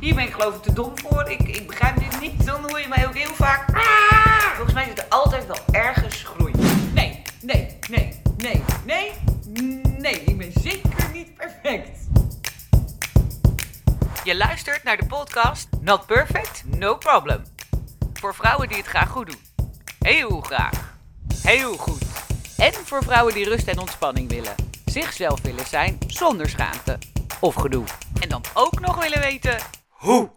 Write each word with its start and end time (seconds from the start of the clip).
Hier 0.00 0.14
ben 0.14 0.24
ik 0.24 0.32
geloof 0.32 0.54
ik 0.54 0.62
te 0.62 0.72
dom 0.72 0.98
voor. 0.98 1.30
Ik, 1.30 1.40
ik 1.40 1.66
begrijp 1.66 1.98
dit 1.98 2.20
niet. 2.20 2.46
Dan 2.46 2.60
hoor 2.60 2.80
je 2.80 2.88
mij 2.88 3.06
ook 3.06 3.14
heel 3.14 3.34
vaak. 3.34 3.64
Volgens 4.54 4.74
mij 4.74 4.84
zit 4.84 4.98
er 4.98 5.06
altijd 5.08 5.46
wel 5.46 5.58
ergens 5.70 6.22
groei. 6.22 6.52
Nee, 6.94 7.22
nee, 7.42 7.78
nee, 7.88 8.20
nee, 8.36 8.62
nee, 8.84 9.12
nee. 9.98 10.24
Ik 10.24 10.38
ben 10.38 10.52
zeker 10.52 11.10
niet 11.12 11.34
perfect. 11.34 11.98
Je 14.24 14.36
luistert 14.36 14.82
naar 14.84 14.96
de 14.96 15.06
podcast 15.06 15.68
Not 15.80 16.06
Perfect, 16.06 16.62
No 16.64 16.96
Problem. 16.96 17.42
Voor 18.12 18.34
vrouwen 18.34 18.68
die 18.68 18.76
het 18.76 18.86
graag 18.86 19.08
goed 19.08 19.26
doen. 19.26 19.40
Heel 19.98 20.40
graag. 20.40 20.94
Heel 21.42 21.76
goed. 21.76 22.02
En 22.56 22.72
voor 22.72 23.02
vrouwen 23.02 23.34
die 23.34 23.48
rust 23.48 23.68
en 23.68 23.78
ontspanning 23.78 24.28
willen. 24.28 24.54
Zichzelf 24.84 25.40
willen 25.42 25.66
zijn 25.66 25.98
zonder 26.06 26.48
schaamte 26.48 26.98
of 27.40 27.54
gedoe. 27.54 27.84
En 28.20 28.28
dan 28.28 28.42
ook 28.54 28.80
nog 28.80 29.02
willen 29.02 29.20
weten 29.20 29.58
hoe. 30.00 30.30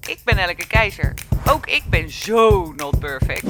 Ik 0.00 0.20
ben 0.24 0.38
Elke 0.38 0.66
Keizer. 0.66 1.14
Ook 1.48 1.66
ik 1.66 1.82
ben 1.90 2.10
zo 2.10 2.72
not 2.72 2.98
perfect. 2.98 3.46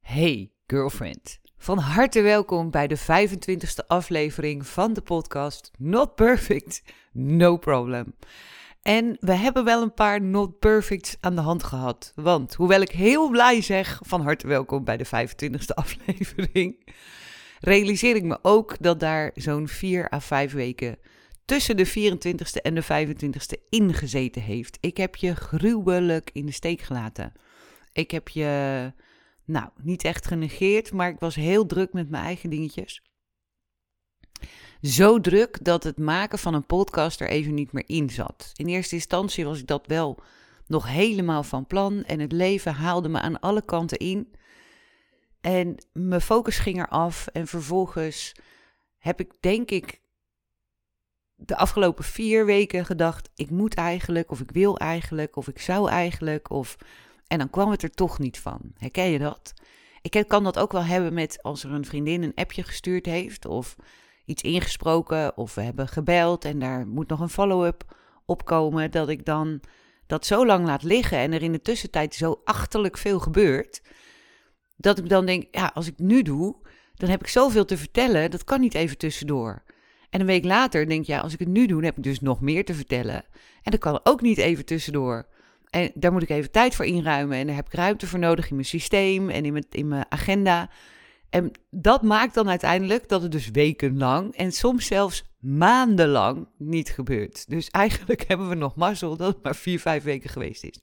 Hey 0.00 0.52
girlfriend. 0.66 1.40
Van 1.58 1.78
harte 1.78 2.20
welkom 2.22 2.70
bij 2.70 2.86
de 2.86 2.98
25e 2.98 3.86
aflevering 3.86 4.66
van 4.66 4.92
de 4.92 5.00
podcast 5.00 5.70
Not 5.78 6.14
Perfect, 6.14 6.82
No 7.12 7.56
Problem. 7.56 8.14
En 8.82 9.16
we 9.20 9.32
hebben 9.32 9.64
wel 9.64 9.82
een 9.82 9.94
paar 9.94 10.22
not 10.22 10.58
perfects 10.58 11.16
aan 11.20 11.34
de 11.34 11.40
hand 11.40 11.62
gehad. 11.62 12.12
Want 12.14 12.54
hoewel 12.54 12.80
ik 12.80 12.90
heel 12.90 13.30
blij 13.30 13.62
zeg 13.62 14.00
van 14.02 14.20
harte 14.20 14.46
welkom 14.46 14.84
bij 14.84 14.96
de 14.96 15.06
25e 15.06 15.74
aflevering, 15.74 16.94
realiseer 17.60 18.16
ik 18.16 18.24
me 18.24 18.38
ook 18.42 18.76
dat 18.80 19.00
daar 19.00 19.30
zo'n 19.34 19.68
4 19.68 20.12
à 20.12 20.20
5 20.20 20.52
weken 20.52 20.98
tussen 21.46 21.76
de 21.76 21.88
24e 21.88 22.62
en 22.62 22.74
de 22.74 22.84
25e 22.84 23.68
ingezeten 23.68 24.42
heeft. 24.42 24.78
Ik 24.80 24.96
heb 24.96 25.16
je 25.16 25.34
gruwelijk 25.34 26.30
in 26.32 26.46
de 26.46 26.52
steek 26.52 26.80
gelaten. 26.80 27.32
Ik 27.92 28.10
heb 28.10 28.28
je, 28.28 28.92
nou, 29.44 29.68
niet 29.82 30.04
echt 30.04 30.26
genegeerd, 30.26 30.92
maar 30.92 31.08
ik 31.08 31.18
was 31.18 31.34
heel 31.34 31.66
druk 31.66 31.92
met 31.92 32.10
mijn 32.10 32.24
eigen 32.24 32.50
dingetjes. 32.50 33.02
Zo 34.82 35.20
druk 35.20 35.64
dat 35.64 35.84
het 35.84 35.98
maken 35.98 36.38
van 36.38 36.54
een 36.54 36.66
podcast 36.66 37.20
er 37.20 37.28
even 37.28 37.54
niet 37.54 37.72
meer 37.72 37.84
in 37.86 38.10
zat. 38.10 38.52
In 38.54 38.66
eerste 38.66 38.94
instantie 38.94 39.44
was 39.44 39.58
ik 39.60 39.66
dat 39.66 39.86
wel 39.86 40.22
nog 40.66 40.88
helemaal 40.88 41.42
van 41.42 41.66
plan 41.66 42.04
en 42.04 42.20
het 42.20 42.32
leven 42.32 42.74
haalde 42.74 43.08
me 43.08 43.20
aan 43.20 43.40
alle 43.40 43.64
kanten 43.64 43.98
in. 43.98 44.34
En 45.40 45.74
mijn 45.92 46.20
focus 46.20 46.58
ging 46.58 46.82
eraf 46.82 47.26
en 47.26 47.46
vervolgens 47.46 48.32
heb 48.98 49.20
ik 49.20 49.32
denk 49.40 49.70
ik 49.70 50.00
de 51.36 51.56
afgelopen 51.56 52.04
vier 52.04 52.46
weken 52.46 52.84
gedacht: 52.84 53.30
ik 53.34 53.50
moet 53.50 53.74
eigenlijk, 53.74 54.30
of 54.30 54.40
ik 54.40 54.50
wil 54.50 54.78
eigenlijk, 54.78 55.36
of 55.36 55.48
ik 55.48 55.60
zou 55.60 55.90
eigenlijk, 55.90 56.50
of. 56.50 56.76
En 57.26 57.38
dan 57.38 57.50
kwam 57.50 57.70
het 57.70 57.82
er 57.82 57.90
toch 57.90 58.18
niet 58.18 58.38
van. 58.38 58.60
Herken 58.78 59.10
je 59.10 59.18
dat? 59.18 59.54
Ik 60.02 60.24
kan 60.28 60.44
dat 60.44 60.58
ook 60.58 60.72
wel 60.72 60.84
hebben 60.84 61.14
met 61.14 61.42
als 61.42 61.64
er 61.64 61.72
een 61.72 61.84
vriendin 61.84 62.22
een 62.22 62.34
appje 62.34 62.62
gestuurd 62.62 63.06
heeft, 63.06 63.46
of 63.46 63.76
iets 64.24 64.42
ingesproken, 64.42 65.36
of 65.36 65.54
we 65.54 65.60
hebben 65.60 65.88
gebeld 65.88 66.44
en 66.44 66.58
daar 66.58 66.86
moet 66.86 67.08
nog 67.08 67.20
een 67.20 67.28
follow-up 67.28 67.96
op 68.24 68.44
komen, 68.44 68.90
dat 68.90 69.08
ik 69.08 69.24
dan 69.24 69.60
dat 70.06 70.26
zo 70.26 70.46
lang 70.46 70.66
laat 70.66 70.82
liggen 70.82 71.18
en 71.18 71.32
er 71.32 71.42
in 71.42 71.52
de 71.52 71.62
tussentijd 71.62 72.14
zo 72.14 72.40
achterlijk 72.44 72.98
veel 72.98 73.18
gebeurt, 73.20 73.82
dat 74.76 74.98
ik 74.98 75.08
dan 75.08 75.26
denk: 75.26 75.44
ja, 75.50 75.70
als 75.74 75.86
ik 75.86 75.98
nu 75.98 76.22
doe, 76.22 76.56
dan 76.94 77.08
heb 77.08 77.20
ik 77.20 77.28
zoveel 77.28 77.64
te 77.64 77.76
vertellen, 77.76 78.30
dat 78.30 78.44
kan 78.44 78.60
niet 78.60 78.74
even 78.74 78.98
tussendoor. 78.98 79.62
En 80.16 80.22
een 80.22 80.28
week 80.28 80.44
later 80.44 80.88
denk 80.88 81.06
je, 81.06 81.12
ja, 81.12 81.18
als 81.18 81.32
ik 81.32 81.38
het 81.38 81.48
nu 81.48 81.66
doe, 81.66 81.84
heb 81.84 81.96
ik 81.96 82.02
dus 82.02 82.20
nog 82.20 82.40
meer 82.40 82.64
te 82.64 82.74
vertellen. 82.74 83.24
En 83.62 83.70
dat 83.70 83.80
kan 83.80 84.00
ook 84.02 84.20
niet 84.20 84.38
even 84.38 84.64
tussendoor. 84.64 85.26
En 85.70 85.90
daar 85.94 86.12
moet 86.12 86.22
ik 86.22 86.28
even 86.28 86.50
tijd 86.50 86.74
voor 86.74 86.84
inruimen. 86.84 87.38
En 87.38 87.46
daar 87.46 87.56
heb 87.56 87.66
ik 87.66 87.72
ruimte 87.72 88.06
voor 88.06 88.18
nodig 88.18 88.48
in 88.48 88.54
mijn 88.54 88.66
systeem 88.66 89.30
en 89.30 89.44
in 89.44 89.52
mijn, 89.52 89.66
in 89.70 89.88
mijn 89.88 90.06
agenda. 90.08 90.70
En 91.30 91.50
dat 91.70 92.02
maakt 92.02 92.34
dan 92.34 92.48
uiteindelijk 92.48 93.08
dat 93.08 93.22
het 93.22 93.32
dus 93.32 93.50
wekenlang 93.50 94.34
en 94.34 94.52
soms 94.52 94.86
zelfs 94.86 95.24
maandenlang 95.38 96.48
niet 96.58 96.90
gebeurt. 96.90 97.48
Dus 97.48 97.70
eigenlijk 97.70 98.24
hebben 98.28 98.48
we 98.48 98.54
nog 98.54 98.74
mazzel 98.74 99.16
dat 99.16 99.34
het 99.34 99.42
maar 99.42 99.56
vier, 99.56 99.80
vijf 99.80 100.02
weken 100.02 100.30
geweest 100.30 100.64
is. 100.64 100.80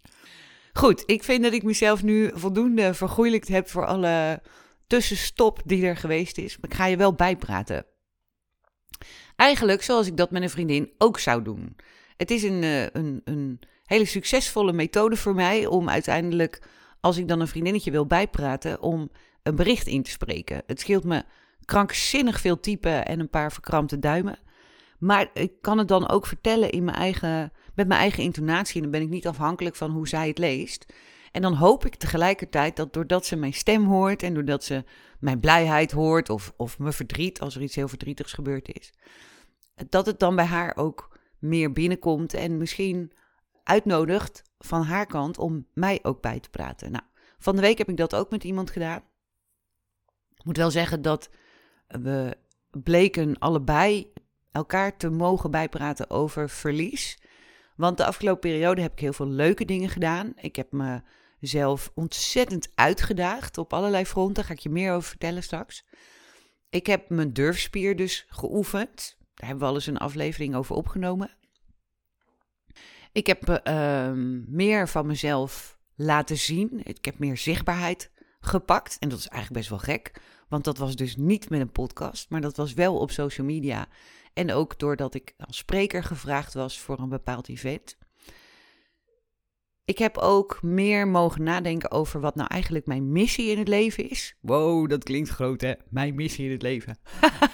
Goed, 0.73 1.03
ik 1.05 1.23
vind 1.23 1.43
dat 1.43 1.53
ik 1.53 1.63
mezelf 1.63 2.03
nu 2.03 2.31
voldoende 2.33 2.93
vergoeilijkt 2.93 3.47
heb 3.47 3.69
voor 3.69 3.85
alle 3.85 4.41
tussenstop 4.87 5.61
die 5.65 5.85
er 5.85 5.97
geweest 5.97 6.37
is. 6.37 6.57
Maar 6.57 6.69
ik 6.69 6.75
ga 6.75 6.85
je 6.85 6.97
wel 6.97 7.13
bijpraten. 7.13 7.85
Eigenlijk 9.35 9.81
zoals 9.81 10.07
ik 10.07 10.17
dat 10.17 10.31
met 10.31 10.41
een 10.41 10.49
vriendin 10.49 10.91
ook 10.97 11.19
zou 11.19 11.43
doen. 11.43 11.75
Het 12.17 12.31
is 12.31 12.43
een, 12.43 12.63
eh, 12.63 12.83
een, 12.83 13.21
een 13.23 13.59
hele 13.85 14.05
succesvolle 14.05 14.73
methode 14.73 15.15
voor 15.15 15.35
mij 15.35 15.65
om 15.65 15.89
uiteindelijk, 15.89 16.61
als 16.99 17.17
ik 17.17 17.27
dan 17.27 17.39
een 17.39 17.47
vriendinnetje 17.47 17.91
wil 17.91 18.05
bijpraten, 18.05 18.81
om 18.81 19.09
een 19.43 19.55
bericht 19.55 19.87
in 19.87 20.03
te 20.03 20.11
spreken. 20.11 20.63
Het 20.67 20.79
scheelt 20.79 21.03
me 21.03 21.23
krankzinnig 21.65 22.39
veel 22.39 22.59
typen 22.59 23.05
en 23.05 23.19
een 23.19 23.29
paar 23.29 23.51
verkrampte 23.51 23.99
duimen. 23.99 24.39
Maar 24.99 25.29
ik 25.33 25.51
kan 25.61 25.77
het 25.77 25.87
dan 25.87 26.09
ook 26.09 26.25
vertellen 26.25 26.69
in 26.69 26.83
mijn 26.83 26.97
eigen, 26.97 27.51
met 27.75 27.87
mijn 27.87 27.99
eigen 27.99 28.23
intonatie. 28.23 28.75
En 28.75 28.81
dan 28.81 28.91
ben 28.91 29.01
ik 29.01 29.09
niet 29.09 29.27
afhankelijk 29.27 29.75
van 29.75 29.91
hoe 29.91 30.07
zij 30.07 30.27
het 30.27 30.37
leest. 30.37 30.93
En 31.33 31.41
dan 31.41 31.53
hoop 31.53 31.85
ik 31.85 31.95
tegelijkertijd 31.95 32.75
dat 32.75 32.93
doordat 32.93 33.25
ze 33.25 33.35
mijn 33.35 33.53
stem 33.53 33.85
hoort 33.85 34.23
en 34.23 34.33
doordat 34.33 34.63
ze 34.63 34.83
mijn 35.19 35.39
blijheid 35.39 35.91
hoort 35.91 36.29
of, 36.29 36.53
of 36.57 36.79
mijn 36.79 36.93
verdriet 36.93 37.39
als 37.39 37.55
er 37.55 37.61
iets 37.61 37.75
heel 37.75 37.87
verdrietigs 37.87 38.33
gebeurd 38.33 38.75
is, 38.75 38.93
dat 39.89 40.05
het 40.05 40.19
dan 40.19 40.35
bij 40.35 40.45
haar 40.45 40.75
ook 40.77 41.19
meer 41.39 41.71
binnenkomt 41.71 42.33
en 42.33 42.57
misschien 42.57 43.11
uitnodigt 43.63 44.43
van 44.57 44.81
haar 44.81 45.05
kant 45.05 45.37
om 45.37 45.67
mij 45.73 45.99
ook 46.03 46.21
bij 46.21 46.39
te 46.39 46.49
praten. 46.49 46.91
Nou, 46.91 47.03
van 47.39 47.55
de 47.55 47.61
week 47.61 47.77
heb 47.77 47.89
ik 47.89 47.97
dat 47.97 48.15
ook 48.15 48.29
met 48.29 48.43
iemand 48.43 48.69
gedaan. 48.69 49.01
Ik 50.35 50.43
moet 50.43 50.57
wel 50.57 50.71
zeggen 50.71 51.01
dat 51.01 51.29
we 51.87 52.37
bleken 52.71 53.39
allebei 53.39 54.13
elkaar 54.51 54.97
te 54.97 55.09
mogen 55.09 55.51
bijpraten 55.51 56.09
over 56.09 56.49
verlies. 56.49 57.17
Want 57.75 57.97
de 57.97 58.05
afgelopen 58.05 58.49
periode 58.49 58.81
heb 58.81 58.91
ik 58.91 58.99
heel 58.99 59.13
veel 59.13 59.27
leuke 59.27 59.65
dingen 59.65 59.89
gedaan. 59.89 60.33
Ik 60.35 60.55
heb 60.55 60.71
mezelf 61.43 61.91
ontzettend 61.93 62.71
uitgedaagd 62.75 63.57
op 63.57 63.73
allerlei 63.73 64.05
fronten. 64.05 64.33
Daar 64.33 64.43
ga 64.43 64.53
ik 64.53 64.59
je 64.59 64.69
meer 64.69 64.93
over 64.93 65.09
vertellen 65.09 65.43
straks. 65.43 65.85
Ik 66.69 66.85
heb 66.85 67.09
mijn 67.09 67.33
durfspier 67.33 67.95
dus 67.95 68.25
geoefend. 68.27 69.17
Daar 69.33 69.47
hebben 69.47 69.63
we 69.63 69.69
al 69.69 69.75
eens 69.75 69.87
een 69.87 69.97
aflevering 69.97 70.55
over 70.55 70.75
opgenomen. 70.75 71.37
Ik 73.11 73.27
heb 73.27 73.61
uh, 73.67 74.11
meer 74.47 74.87
van 74.87 75.07
mezelf 75.07 75.77
laten 75.95 76.37
zien. 76.37 76.81
Ik 76.83 77.05
heb 77.05 77.19
meer 77.19 77.37
zichtbaarheid 77.37 78.11
gepakt. 78.39 78.97
En 78.99 79.09
dat 79.09 79.19
is 79.19 79.27
eigenlijk 79.27 79.59
best 79.59 79.69
wel 79.69 79.95
gek. 79.95 80.21
Want 80.47 80.63
dat 80.63 80.77
was 80.77 80.95
dus 80.95 81.15
niet 81.15 81.49
met 81.49 81.61
een 81.61 81.71
podcast, 81.71 82.29
maar 82.29 82.41
dat 82.41 82.57
was 82.57 82.73
wel 82.73 82.97
op 82.97 83.11
social 83.11 83.47
media. 83.47 83.87
En 84.33 84.51
ook 84.51 84.79
doordat 84.79 85.13
ik 85.13 85.33
als 85.37 85.57
spreker 85.57 86.03
gevraagd 86.03 86.53
was 86.53 86.79
voor 86.79 86.99
een 86.99 87.09
bepaald 87.09 87.49
event. 87.49 87.97
Ik 89.85 89.97
heb 89.97 90.17
ook 90.17 90.61
meer 90.61 91.07
mogen 91.07 91.43
nadenken 91.43 91.91
over 91.91 92.19
wat 92.19 92.35
nou 92.35 92.47
eigenlijk 92.51 92.85
mijn 92.85 93.11
missie 93.11 93.51
in 93.51 93.57
het 93.57 93.67
leven 93.67 94.09
is. 94.09 94.35
Wow, 94.39 94.89
dat 94.89 95.03
klinkt 95.03 95.29
groot 95.29 95.61
hè? 95.61 95.73
Mijn 95.89 96.15
missie 96.15 96.45
in 96.45 96.51
het 96.51 96.61
leven. 96.61 96.97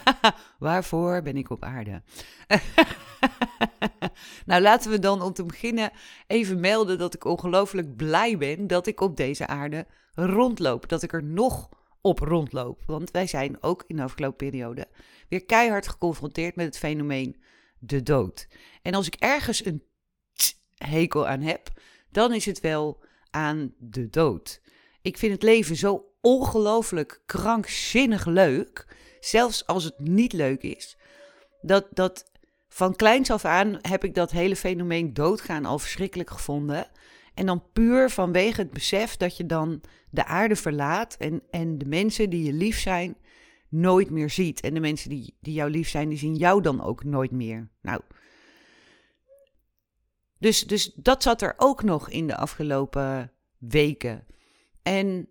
Waarvoor 0.60 1.22
ben 1.22 1.38
ik 1.38 1.50
op 1.50 1.64
aarde? 1.64 2.02
nou, 4.46 4.62
laten 4.62 4.92
we 4.92 5.00
dan 5.00 5.22
om 5.22 5.34
te 5.34 5.46
beginnen 5.46 5.92
even 6.28 6.60
melden 6.60 6.98
dat 6.98 7.14
ik 7.14 7.24
ongelooflijk 7.26 7.96
blij 7.96 8.38
ben 8.38 8.68
dat 8.68 8.88
ik 8.88 9.02
op 9.02 9.18
deze 9.18 9.48
aarde 9.48 9.86
rondloop. 10.14 10.90
Dat 10.90 11.04
ik 11.04 11.14
er 11.14 11.24
nog 11.24 11.70
op 12.02 12.20
rondloop. 12.20 12.84
Want 12.86 13.12
wij 13.12 13.28
zijn 13.28 13.64
ook 13.64 13.84
in 13.88 13.96
de 13.96 14.04
afgelopen 14.04 14.50
periode 14.50 14.88
weer 15.30 15.46
keihard 15.46 15.88
geconfronteerd 15.88 16.56
met 16.56 16.66
het 16.66 16.78
fenomeen 16.78 17.42
de 17.80 18.04
dood. 18.04 18.48
En 18.82 18.94
als 18.94 19.08
ik 19.08 19.16
ergens 19.16 19.66
een 19.66 19.84
hekel 20.78 21.28
aan 21.28 21.42
heb, 21.42 21.72
dan 22.12 22.34
is 22.34 22.46
het 22.46 22.60
wel 22.60 23.04
aan 23.30 23.74
de 23.78 24.10
dood. 24.10 24.62
Ik 25.02 25.18
vind 25.18 25.34
het 25.34 25.44
leven 25.44 25.76
zo 25.76 26.06
ongelooflijk 26.22 27.22
krankzinnig 27.26 28.26
leuk, 28.26 28.96
zelfs 29.20 29.66
als 29.66 29.84
het 29.84 30.00
niet 30.00 30.34
leuk 30.34 30.62
is, 30.62 30.98
dat, 31.62 31.88
dat 31.94 32.32
van 32.68 32.96
kleins 32.96 33.32
af 33.32 33.46
aan 33.46 33.80
heb 33.82 34.04
ik 34.04 34.16
dat 34.16 34.32
hele 34.32 34.56
fenomeen 34.56 35.14
doodgaan 35.14 35.66
al 35.66 35.80
verschrikkelijk 35.80 36.30
gevonden. 36.30 36.88
En 37.34 37.46
dan 37.46 37.64
puur 37.74 38.10
vanwege 38.10 38.62
het 38.62 38.72
besef 38.72 39.18
dat 39.18 39.38
je 39.38 39.46
dan 39.46 39.82
de 40.10 40.26
aarde 40.26 40.56
verlaat 40.56 41.16
en, 41.20 41.42
en 41.50 41.78
de 41.78 41.86
mensen 41.86 42.30
die 42.30 42.44
je 42.44 42.54
lief 42.54 42.80
zijn 42.80 43.18
nooit 43.70 44.10
meer 44.10 44.30
ziet. 44.30 44.60
En 44.60 44.74
de 44.74 44.80
mensen 44.80 45.10
die, 45.10 45.36
die 45.40 45.54
jou 45.54 45.70
lief 45.70 45.90
zijn, 45.90 46.10
die 46.10 46.18
zien 46.18 46.36
jou 46.36 46.62
dan 46.62 46.84
ook 46.84 47.04
nooit 47.04 47.32
meer. 47.32 47.70
Nou, 47.82 48.02
dus, 50.40 50.68
dus 50.68 50.92
dat 50.96 51.24
zat 51.24 51.42
er 51.42 51.54
ook 51.58 51.84
nog 51.84 52.10
in 52.10 52.28
de 52.28 52.36
afgelopen 52.36 53.32
weken. 53.58 54.26
En 54.84 55.30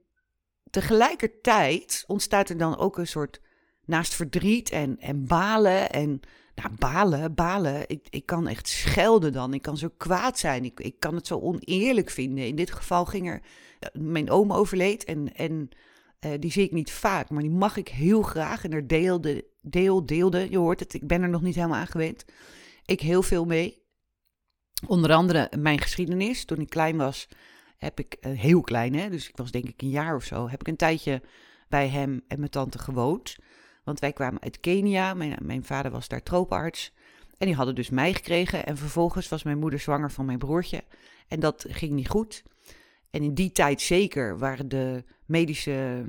tegelijkertijd 0.70 2.04
ontstaat 2.06 2.48
er 2.48 2.56
dan 2.56 2.76
ook 2.78 2.98
een 2.98 3.06
soort, 3.06 3.40
naast 3.84 4.14
verdriet 4.14 4.70
en, 4.70 4.98
en 4.98 5.26
balen 5.26 5.90
en 5.90 6.20
nou, 6.54 6.74
balen, 6.78 7.34
balen. 7.34 7.88
Ik, 7.88 8.06
ik 8.10 8.26
kan 8.26 8.46
echt 8.48 8.68
schelden 8.68 9.32
dan. 9.32 9.54
Ik 9.54 9.62
kan 9.62 9.76
zo 9.76 9.88
kwaad 9.96 10.38
zijn. 10.38 10.64
Ik, 10.64 10.80
ik 10.80 11.00
kan 11.00 11.14
het 11.14 11.26
zo 11.26 11.38
oneerlijk 11.38 12.10
vinden. 12.10 12.46
In 12.46 12.56
dit 12.56 12.72
geval 12.72 13.04
ging 13.04 13.28
er. 13.28 13.42
Mijn 13.92 14.30
oom 14.30 14.52
overleed 14.52 15.04
en, 15.04 15.34
en 15.34 15.68
uh, 16.20 16.32
die 16.38 16.52
zie 16.52 16.64
ik 16.64 16.72
niet 16.72 16.90
vaak, 16.90 17.30
maar 17.30 17.42
die 17.42 17.50
mag 17.50 17.76
ik 17.76 17.88
heel 17.88 18.22
graag. 18.22 18.64
En 18.64 18.72
er 18.72 18.86
deelde, 18.86 19.46
deel, 19.60 20.06
deelde, 20.06 20.50
je 20.50 20.58
hoort 20.58 20.80
het, 20.80 20.94
ik 20.94 21.06
ben 21.06 21.22
er 21.22 21.28
nog 21.28 21.42
niet 21.42 21.54
helemaal 21.54 21.78
aan 21.78 21.86
gewend. 21.86 22.24
Ik 22.84 23.00
heel 23.00 23.22
veel 23.22 23.44
mee. 23.44 23.86
Onder 24.86 25.12
andere 25.12 25.50
mijn 25.58 25.80
geschiedenis. 25.80 26.44
Toen 26.44 26.60
ik 26.60 26.70
klein 26.70 26.96
was, 26.96 27.28
heb 27.76 27.98
ik, 27.98 28.16
uh, 28.20 28.38
heel 28.38 28.60
klein 28.60 28.94
hè, 28.94 29.10
dus 29.10 29.28
ik 29.28 29.36
was 29.36 29.50
denk 29.50 29.64
ik 29.64 29.82
een 29.82 29.90
jaar 29.90 30.14
of 30.14 30.24
zo, 30.24 30.48
heb 30.48 30.60
ik 30.60 30.68
een 30.68 30.76
tijdje 30.76 31.22
bij 31.68 31.88
hem 31.88 32.22
en 32.28 32.38
mijn 32.38 32.50
tante 32.50 32.78
gewoond. 32.78 33.36
Want 33.84 34.00
wij 34.00 34.12
kwamen 34.12 34.42
uit 34.42 34.60
Kenia, 34.60 35.14
mijn, 35.14 35.36
mijn 35.42 35.64
vader 35.64 35.90
was 35.90 36.08
daar 36.08 36.22
trooparts. 36.22 36.92
En 37.38 37.46
die 37.46 37.54
hadden 37.54 37.74
dus 37.74 37.90
mij 37.90 38.14
gekregen. 38.14 38.66
En 38.66 38.76
vervolgens 38.76 39.28
was 39.28 39.42
mijn 39.42 39.58
moeder 39.58 39.80
zwanger 39.80 40.10
van 40.10 40.24
mijn 40.24 40.38
broertje. 40.38 40.84
En 41.28 41.40
dat 41.40 41.66
ging 41.68 41.92
niet 41.92 42.08
goed. 42.08 42.42
En 43.10 43.22
in 43.22 43.34
die 43.34 43.52
tijd 43.52 43.80
zeker 43.80 44.38
waren 44.38 44.68
de 44.68 45.04
medische, 45.26 46.04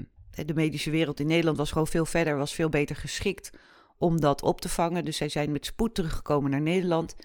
de 0.46 0.54
medische 0.54 0.90
wereld 0.90 1.20
in 1.20 1.28
Nederland 1.28 1.58
was 1.58 1.72
gewoon 1.72 1.88
veel 1.88 2.06
verder, 2.06 2.38
was 2.38 2.54
veel 2.54 2.70
beter 2.70 2.96
geschikt 2.96 3.50
om 3.98 4.20
dat 4.20 4.42
op 4.42 4.62
te 4.62 4.70
vangen. 4.70 5.06
Dus 5.06 5.18
zij 5.18 5.30
zijn 5.30 5.52
met 5.52 5.66
spoed 5.66 5.96
teruggekomen 5.96 6.52
naar 6.52 6.62
Nederland. 6.62 7.16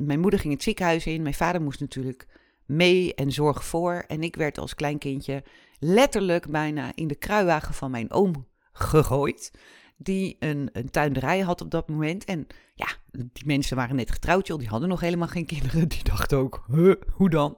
Mijn 0.00 0.20
moeder 0.20 0.40
ging 0.40 0.52
het 0.52 0.62
ziekenhuis 0.62 1.06
in. 1.06 1.22
Mijn 1.22 1.34
vader 1.34 1.62
moest 1.62 1.80
natuurlijk 1.80 2.26
mee 2.66 3.14
en 3.14 3.32
zorg 3.32 3.64
voor. 3.64 4.04
En 4.06 4.22
ik 4.22 4.36
werd 4.36 4.58
als 4.58 4.74
klein 4.74 4.98
kindje 4.98 5.42
letterlijk 5.78 6.50
bijna 6.50 6.92
in 6.94 7.08
de 7.08 7.14
kruiwagen 7.14 7.74
van 7.74 7.90
mijn 7.90 8.12
oom 8.12 8.46
gegooid 8.72 9.50
die 9.96 10.36
een, 10.38 10.70
een 10.72 10.90
tuinderij 10.90 11.40
had 11.40 11.60
op 11.60 11.70
dat 11.70 11.88
moment. 11.88 12.24
En 12.24 12.46
ja, 12.74 12.86
die 13.10 13.46
mensen 13.46 13.76
waren 13.76 13.96
net 13.96 14.10
getrouwd, 14.10 14.46
joh. 14.46 14.58
Die 14.58 14.68
hadden 14.68 14.88
nog 14.88 15.00
helemaal 15.00 15.28
geen 15.28 15.46
kinderen. 15.46 15.88
Die 15.96 16.04
dachten 16.04 16.38
ook, 16.38 16.64
huh, 16.66 16.94
hoe 17.12 17.30
dan? 17.30 17.56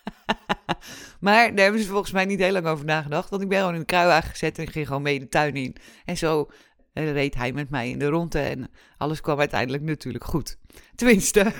maar 1.20 1.54
daar 1.54 1.64
hebben 1.64 1.82
ze 1.82 1.88
volgens 1.88 2.12
mij 2.12 2.24
niet 2.24 2.38
heel 2.38 2.52
lang 2.52 2.66
over 2.66 2.84
nagedacht. 2.84 3.30
Want 3.30 3.42
ik 3.42 3.48
ben 3.48 3.58
gewoon 3.58 3.74
in 3.74 3.80
de 3.80 3.86
kruiwagen 3.86 4.30
gezet 4.30 4.58
en 4.58 4.68
ging 4.68 4.86
gewoon 4.86 5.02
mee 5.02 5.18
de 5.18 5.28
tuin 5.28 5.54
in. 5.54 5.76
En 6.04 6.16
zo 6.16 6.50
eh, 6.92 7.12
reed 7.12 7.34
hij 7.34 7.52
met 7.52 7.70
mij 7.70 7.90
in 7.90 7.98
de 7.98 8.08
ronde. 8.08 8.38
En 8.38 8.70
alles 8.96 9.20
kwam 9.20 9.38
uiteindelijk 9.38 9.82
natuurlijk 9.82 10.24
goed. 10.24 10.58
Tenminste, 10.94 11.52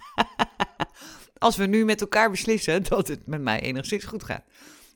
als 1.38 1.56
we 1.56 1.66
nu 1.66 1.84
met 1.84 2.00
elkaar 2.00 2.30
beslissen 2.30 2.82
dat 2.82 3.08
het 3.08 3.26
met 3.26 3.40
mij 3.40 3.60
enigszins 3.60 4.04
goed 4.04 4.24
gaat. 4.24 4.44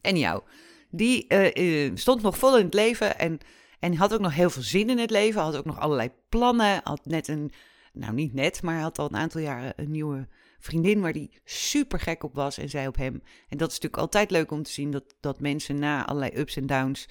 En 0.01 0.17
jou, 0.17 0.43
die 0.91 1.27
uh, 1.29 1.91
stond 1.95 2.23
nog 2.23 2.39
vol 2.39 2.59
in 2.59 2.65
het 2.65 2.75
leven 2.75 3.19
en 3.19 3.41
en 3.85 3.97
had 3.97 4.15
ook 4.15 4.21
nog 4.21 4.35
heel 4.35 4.51
veel 4.51 4.63
zin 4.63 4.91
in 4.91 4.99
het 4.99 5.11
leven. 5.11 5.41
Had 5.41 5.57
ook 5.57 5.65
nog 5.65 5.81
allerlei 5.81 6.11
plannen. 6.29 6.81
Had 6.85 7.05
net 7.05 7.29
een, 7.29 7.53
nou 7.93 8.15
niet 8.15 8.35
net, 8.35 8.63
maar 8.63 8.81
had 8.81 8.99
al 8.99 9.07
een 9.07 9.17
aantal 9.17 9.41
jaren 9.41 9.73
een 9.77 9.91
nieuwe 9.91 10.29
vriendin 10.59 11.01
waar 11.01 11.13
die 11.13 11.41
super 11.45 12.01
gek 12.01 12.23
op 12.23 12.35
was 12.35 12.59
en 12.59 12.69
zij 12.69 12.87
op 12.87 12.97
hem. 12.97 13.23
En 13.49 13.57
dat 13.59 13.69
is 13.69 13.75
natuurlijk 13.75 14.03
altijd 14.03 14.31
leuk 14.31 14.51
om 14.51 14.63
te 14.63 14.71
zien 14.71 14.91
dat, 14.91 15.15
dat 15.21 15.41
mensen 15.41 15.79
na 15.79 16.07
allerlei 16.07 16.39
ups 16.39 16.57
en 16.57 16.67
downs 16.67 17.07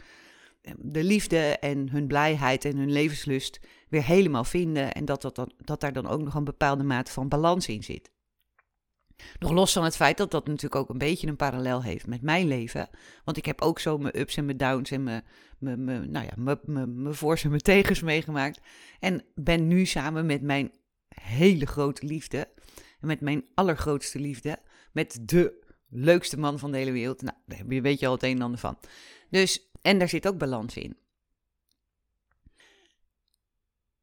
de 0.78 1.04
liefde 1.04 1.38
en 1.60 1.90
hun 1.90 2.08
blijheid 2.08 2.66
en 2.66 2.78
hun 2.78 2.92
levenslust 2.92 3.60
weer 3.90 4.04
helemaal 4.06 4.44
vinden. 4.44 4.94
En 4.94 5.06
dat, 5.06 5.22
dat, 5.22 5.36
dat, 5.36 5.54
dat 5.58 5.82
daar 5.82 5.94
dan 5.94 6.08
ook 6.08 6.22
nog 6.22 6.34
een 6.34 6.44
bepaalde 6.44 6.84
mate 6.84 7.12
van 7.12 7.28
balans 7.28 7.68
in 7.68 7.84
zit. 7.84 8.12
Nog 9.40 9.52
los 9.52 9.74
van 9.74 9.84
het 9.84 9.96
feit 9.96 10.18
dat 10.18 10.32
dat 10.32 10.48
natuurlijk 10.48 10.76
ook 10.76 10.90
een 10.90 10.98
beetje 10.98 11.28
een 11.28 11.36
parallel 11.36 11.84
heeft 11.84 12.08
met 12.08 12.22
mijn 12.22 12.48
leven. 12.48 12.90
Want 13.24 13.38
ik 13.38 13.46
heb 13.46 13.62
ook 13.62 13.80
zo 13.80 13.98
mijn 13.98 14.20
ups 14.20 14.38
en 14.38 14.46
mijn 14.46 14.58
downs 14.58 14.92
en 14.92 15.04
mijn, 15.04 15.24
mijn, 15.60 15.84
mijn, 15.84 16.12
nou 16.12 16.26
ja, 16.26 16.34
mijn, 16.36 16.60
mijn, 16.66 17.02
mijn 17.02 17.16
voor's 17.16 17.44
en 17.44 17.50
mijn 17.50 17.62
tegens 17.62 18.02
meegemaakt. 18.02 18.60
En 19.00 19.26
ben 19.36 19.68
nu 19.68 19.86
samen 19.86 20.26
met 20.26 20.42
mijn 20.42 20.72
hele 21.22 21.66
grote 21.66 22.06
liefde, 22.06 22.50
met 23.00 23.22
mijn 23.22 23.46
allergrootste 23.54 24.20
liefde, 24.20 24.60
met 24.92 25.20
de 25.22 25.62
leukste 25.90 26.40
man 26.40 26.60
van 26.60 26.72
de 26.72 26.78
hele 26.78 26.92
wereld. 26.92 27.22
Nou, 27.22 27.38
daar 27.46 27.82
weet 27.82 28.00
je 28.00 28.08
al 28.08 28.14
het 28.14 28.24
een 28.24 28.36
en 28.36 28.42
ander 28.42 28.60
van. 28.60 28.78
Dus, 29.30 29.72
en 29.84 30.00
daar 30.00 30.10
zit 30.10 30.28
ook 30.28 30.38
balans 30.38 30.76
in. 30.76 30.98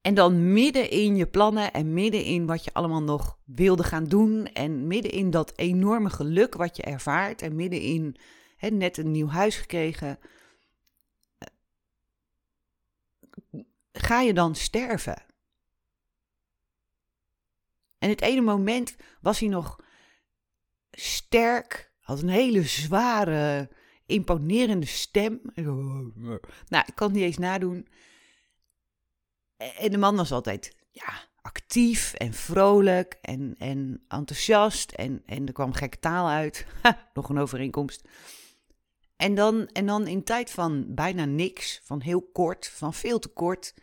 En 0.01 0.15
dan 0.15 0.53
midden 0.53 0.91
in 0.91 1.17
je 1.17 1.27
plannen 1.27 1.73
en 1.73 1.93
midden 1.95 2.25
in 2.25 2.47
wat 2.47 2.65
je 2.65 2.73
allemaal 2.73 3.03
nog 3.03 3.39
wilde 3.45 3.83
gaan 3.83 4.05
doen. 4.05 4.47
En 4.47 4.87
midden 4.87 5.11
in 5.13 5.31
dat 5.31 5.53
enorme 5.57 6.11
geluk 6.11 6.55
wat 6.55 6.77
je 6.77 6.83
ervaart. 6.83 7.43
En 7.43 7.57
midden 7.57 7.81
in 7.81 8.17
net 8.61 8.97
een 8.97 9.11
nieuw 9.11 9.29
huis 9.29 9.57
gekregen. 9.57 10.19
Eh, 11.39 11.49
ga 13.93 14.21
je 14.21 14.35
dan 14.35 14.55
sterven? 14.55 15.23
En 17.99 18.09
het 18.09 18.21
ene 18.21 18.41
moment 18.41 18.97
was 19.21 19.41
hij 19.41 19.49
nog 19.49 19.81
sterk, 20.91 21.93
had 22.01 22.23
een 22.23 22.29
hele 22.29 22.63
zware, 22.63 23.71
imponerende 24.11 24.87
stem. 24.87 25.41
Nou, 26.69 26.85
ik 26.87 26.95
kan 26.95 27.07
het 27.07 27.17
niet 27.17 27.25
eens 27.25 27.39
nadoen. 27.39 27.87
En 29.57 29.91
de 29.91 29.99
man 29.99 30.17
was 30.17 30.33
altijd 30.33 30.77
ja, 30.91 31.29
actief 31.43 32.15
en 32.15 32.33
vrolijk 32.33 33.19
en, 33.21 33.55
en 33.59 34.05
enthousiast. 34.09 34.91
En, 34.91 35.23
en 35.27 35.47
er 35.47 35.53
kwam 35.53 35.73
gekke 35.73 35.99
taal 35.99 36.29
uit. 36.29 36.67
nog 37.15 37.29
een 37.29 37.39
overeenkomst. 37.39 38.09
En 39.17 39.35
dan, 39.35 39.67
en 39.67 39.87
dan 39.87 40.07
in 40.07 40.25
tijd 40.25 40.51
van 40.51 40.95
bijna 40.95 41.25
niks, 41.25 41.81
van 41.85 42.01
heel 42.01 42.23
kort, 42.33 42.69
van 42.69 42.95
veel 42.95 43.19
te 43.19 43.29
kort, 43.29 43.75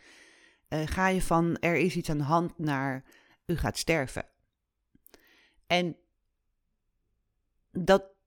uh, 0.68 0.86
ga 0.86 1.08
je 1.08 1.22
van 1.22 1.56
er 1.58 1.76
is 1.76 1.96
iets 1.96 2.10
aan 2.10 2.18
de 2.18 2.24
hand 2.24 2.58
naar 2.58 3.04
u 3.46 3.56
gaat 3.56 3.78
sterven. 3.78 4.26
En 5.66 5.96
dat 7.70 8.17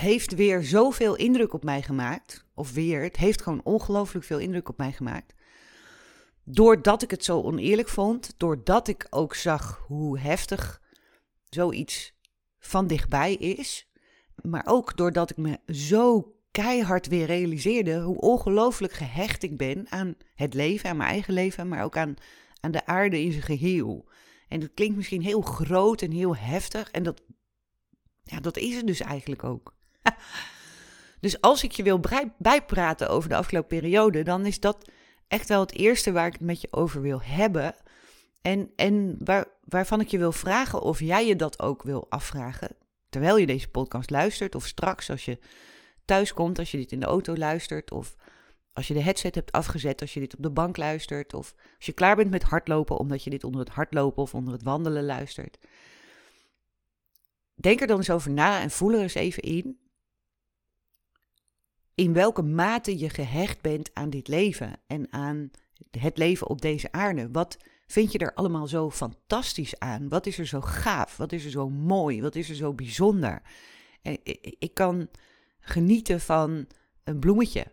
heeft 0.00 0.34
weer 0.34 0.62
zoveel 0.62 1.16
indruk 1.16 1.52
op 1.52 1.64
mij 1.64 1.82
gemaakt. 1.82 2.44
Of 2.54 2.72
weer, 2.72 3.02
het 3.02 3.16
heeft 3.16 3.42
gewoon 3.42 3.60
ongelooflijk 3.64 4.24
veel 4.24 4.38
indruk 4.38 4.68
op 4.68 4.78
mij 4.78 4.92
gemaakt 4.92 5.34
doordat 6.48 7.02
ik 7.02 7.10
het 7.10 7.24
zo 7.24 7.42
oneerlijk 7.42 7.88
vond, 7.88 8.34
doordat 8.36 8.88
ik 8.88 9.06
ook 9.10 9.34
zag 9.34 9.84
hoe 9.86 10.18
heftig 10.18 10.82
zoiets 11.48 12.14
van 12.58 12.86
dichtbij 12.86 13.34
is, 13.34 13.88
maar 14.42 14.66
ook 14.66 14.96
doordat 14.96 15.30
ik 15.30 15.36
me 15.36 15.58
zo 15.66 16.34
keihard 16.50 17.06
weer 17.06 17.26
realiseerde 17.26 18.00
hoe 18.00 18.20
ongelooflijk 18.20 18.92
gehecht 18.92 19.42
ik 19.42 19.56
ben 19.56 19.86
aan 19.90 20.14
het 20.34 20.54
leven, 20.54 20.90
aan 20.90 20.96
mijn 20.96 21.10
eigen 21.10 21.34
leven, 21.34 21.68
maar 21.68 21.84
ook 21.84 21.96
aan, 21.96 22.14
aan 22.60 22.70
de 22.70 22.86
aarde 22.86 23.20
in 23.20 23.32
zijn 23.32 23.44
geheel. 23.44 24.08
En 24.48 24.60
dat 24.60 24.74
klinkt 24.74 24.96
misschien 24.96 25.22
heel 25.22 25.40
groot 25.40 26.02
en 26.02 26.10
heel 26.10 26.36
heftig, 26.36 26.90
en 26.90 27.02
dat, 27.02 27.22
ja, 28.22 28.40
dat 28.40 28.56
is 28.56 28.76
het 28.76 28.86
dus 28.86 29.00
eigenlijk 29.00 29.44
ook. 29.44 29.75
dus 31.20 31.40
als 31.40 31.64
ik 31.64 31.72
je 31.72 31.82
wil 31.82 32.00
bijpraten 32.38 33.08
over 33.08 33.28
de 33.28 33.36
afgelopen 33.36 33.78
periode, 33.78 34.22
dan 34.22 34.46
is 34.46 34.60
dat 34.60 34.90
echt 35.28 35.48
wel 35.48 35.60
het 35.60 35.72
eerste 35.72 36.12
waar 36.12 36.26
ik 36.26 36.32
het 36.32 36.40
met 36.40 36.60
je 36.60 36.68
over 36.70 37.02
wil 37.02 37.22
hebben. 37.22 37.74
En, 38.42 38.70
en 38.76 39.16
waar, 39.24 39.46
waarvan 39.64 40.00
ik 40.00 40.08
je 40.08 40.18
wil 40.18 40.32
vragen 40.32 40.82
of 40.82 41.00
jij 41.00 41.26
je 41.26 41.36
dat 41.36 41.60
ook 41.62 41.82
wil 41.82 42.06
afvragen. 42.08 42.76
Terwijl 43.08 43.36
je 43.36 43.46
deze 43.46 43.68
podcast 43.68 44.10
luistert, 44.10 44.54
of 44.54 44.66
straks 44.66 45.10
als 45.10 45.24
je 45.24 45.38
thuis 46.04 46.32
komt, 46.32 46.58
als 46.58 46.70
je 46.70 46.76
dit 46.76 46.92
in 46.92 47.00
de 47.00 47.06
auto 47.06 47.36
luistert, 47.36 47.90
of 47.90 48.16
als 48.72 48.88
je 48.88 48.94
de 48.94 49.02
headset 49.02 49.34
hebt 49.34 49.52
afgezet, 49.52 50.00
als 50.00 50.14
je 50.14 50.20
dit 50.20 50.36
op 50.36 50.42
de 50.42 50.50
bank 50.50 50.76
luistert, 50.76 51.34
of 51.34 51.54
als 51.76 51.86
je 51.86 51.92
klaar 51.92 52.16
bent 52.16 52.30
met 52.30 52.42
hardlopen, 52.42 52.98
omdat 52.98 53.24
je 53.24 53.30
dit 53.30 53.44
onder 53.44 53.60
het 53.60 53.68
hardlopen 53.70 54.22
of 54.22 54.34
onder 54.34 54.52
het 54.52 54.62
wandelen 54.62 55.04
luistert. 55.04 55.58
Denk 57.54 57.80
er 57.80 57.86
dan 57.86 57.96
eens 57.96 58.10
over 58.10 58.30
na 58.30 58.60
en 58.60 58.70
voel 58.70 58.92
er 58.92 59.00
eens 59.00 59.14
even 59.14 59.42
in 59.42 59.78
in 61.96 62.12
welke 62.12 62.42
mate 62.42 62.98
je 62.98 63.10
gehecht 63.10 63.60
bent 63.60 63.90
aan 63.92 64.10
dit 64.10 64.28
leven 64.28 64.72
en 64.86 65.12
aan 65.12 65.50
het 65.90 66.18
leven 66.18 66.46
op 66.46 66.60
deze 66.60 66.92
aarde. 66.92 67.28
Wat 67.32 67.56
vind 67.86 68.12
je 68.12 68.18
er 68.18 68.34
allemaal 68.34 68.66
zo 68.66 68.90
fantastisch 68.90 69.78
aan? 69.78 70.08
Wat 70.08 70.26
is 70.26 70.38
er 70.38 70.46
zo 70.46 70.60
gaaf? 70.60 71.16
Wat 71.16 71.32
is 71.32 71.44
er 71.44 71.50
zo 71.50 71.68
mooi? 71.68 72.22
Wat 72.22 72.34
is 72.34 72.48
er 72.48 72.54
zo 72.54 72.74
bijzonder? 72.74 73.42
Ik 74.58 74.70
kan 74.74 75.08
genieten 75.60 76.20
van 76.20 76.66
een 77.04 77.18
bloemetje. 77.18 77.66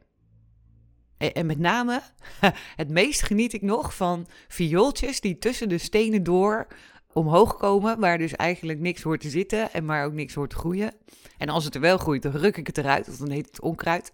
En 1.18 1.46
met 1.46 1.60
name, 1.60 2.02
het 2.82 2.90
meest 2.90 3.22
geniet 3.22 3.54
ik 3.54 3.62
nog 3.62 3.96
van 3.96 4.28
viooltjes 4.48 5.22
die 5.22 5.38
tussen 5.38 5.70
de 5.70 5.78
stenen 5.78 6.24
door 6.24 6.68
omhoog 7.14 7.58
komen, 7.58 8.00
waar 8.00 8.18
dus 8.18 8.36
eigenlijk 8.36 8.80
niks 8.80 9.02
hoort 9.02 9.22
te 9.22 9.30
zitten 9.30 9.74
en 9.74 9.86
waar 9.86 10.06
ook 10.06 10.14
niks 10.14 10.34
hoort 10.34 10.50
te 10.50 10.56
groeien. 10.56 10.94
En 11.38 11.50
als 11.50 11.66
het 11.66 11.76
er 11.76 11.82
wel 11.82 11.98
groeit, 11.98 12.22
dan 12.22 12.32
ruk 12.32 12.58
ik 12.58 12.68
het 12.68 12.78
eruit, 12.78 13.10
of 13.10 13.18
dan 13.18 13.30
heet 13.30 13.46
het 13.46 13.62
onkruid. 13.62 14.14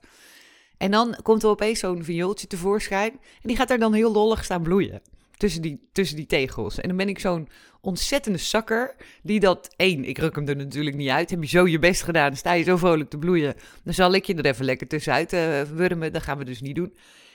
En 0.78 0.92
dan 0.92 1.16
komt 1.22 1.44
er 1.44 1.50
opeens 1.50 1.80
zo'n 1.80 2.04
viooltje 2.04 2.48
tevoorschijn 2.48 3.12
en 3.12 3.48
die 3.48 3.56
gaat 3.56 3.68
daar 3.68 3.80
dan 3.80 3.94
heel 3.94 4.12
lollig 4.12 4.44
staan 4.44 4.62
bloeien. 4.62 5.02
Tussen 5.38 5.62
die, 5.62 5.90
tussen 5.92 6.16
die 6.16 6.26
tegels. 6.26 6.80
En 6.80 6.88
dan 6.88 6.98
ben 6.98 7.10
ik 7.10 7.20
zo'n 7.20 7.50
ontzettende 7.82 8.38
zakker 8.38 8.96
die 9.24 9.40
dat... 9.40 9.74
één, 9.76 10.04
ik 10.04 10.18
ruk 10.18 10.36
hem 10.36 10.48
er 10.48 10.56
natuurlijk 10.56 10.96
niet 10.96 11.10
uit. 11.10 11.30
Heb 11.30 11.42
je 11.42 11.50
zo 11.50 11.68
je 11.68 11.80
best 11.80 12.04
gedaan, 12.04 12.36
sta 12.36 12.54
je 12.54 12.64
zo 12.64 12.78
vrolijk 12.78 13.10
te 13.10 13.18
bloeien. 13.18 13.56
Dan 13.84 13.94
zal 13.94 14.14
ik 14.14 14.26
je 14.26 14.36
er 14.36 14.46
even 14.46 14.66
lekker 14.66 14.88
tussenuit 14.88 15.34
uh, 15.34 15.62
wurmen. 15.62 16.14
Dat 16.14 16.24
gaan 16.24 16.38
we 16.38 16.46
dus 16.46 16.62
niet 16.62 16.76
doen. 16.76 16.94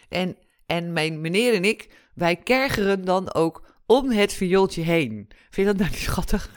En, 0.09 0.37
en 0.67 0.93
mijn 0.93 1.21
meneer 1.21 1.55
en 1.55 1.65
ik 1.65 1.89
wij 2.15 2.37
kergeren 2.37 3.05
dan 3.05 3.35
ook 3.35 3.74
om 3.87 4.11
het 4.11 4.33
viooltje 4.33 4.83
heen. 4.83 5.29
Vind 5.51 5.55
je 5.55 5.65
dat 5.65 5.77
nou 5.77 5.91
niet 5.91 5.99
schattig? 5.99 6.51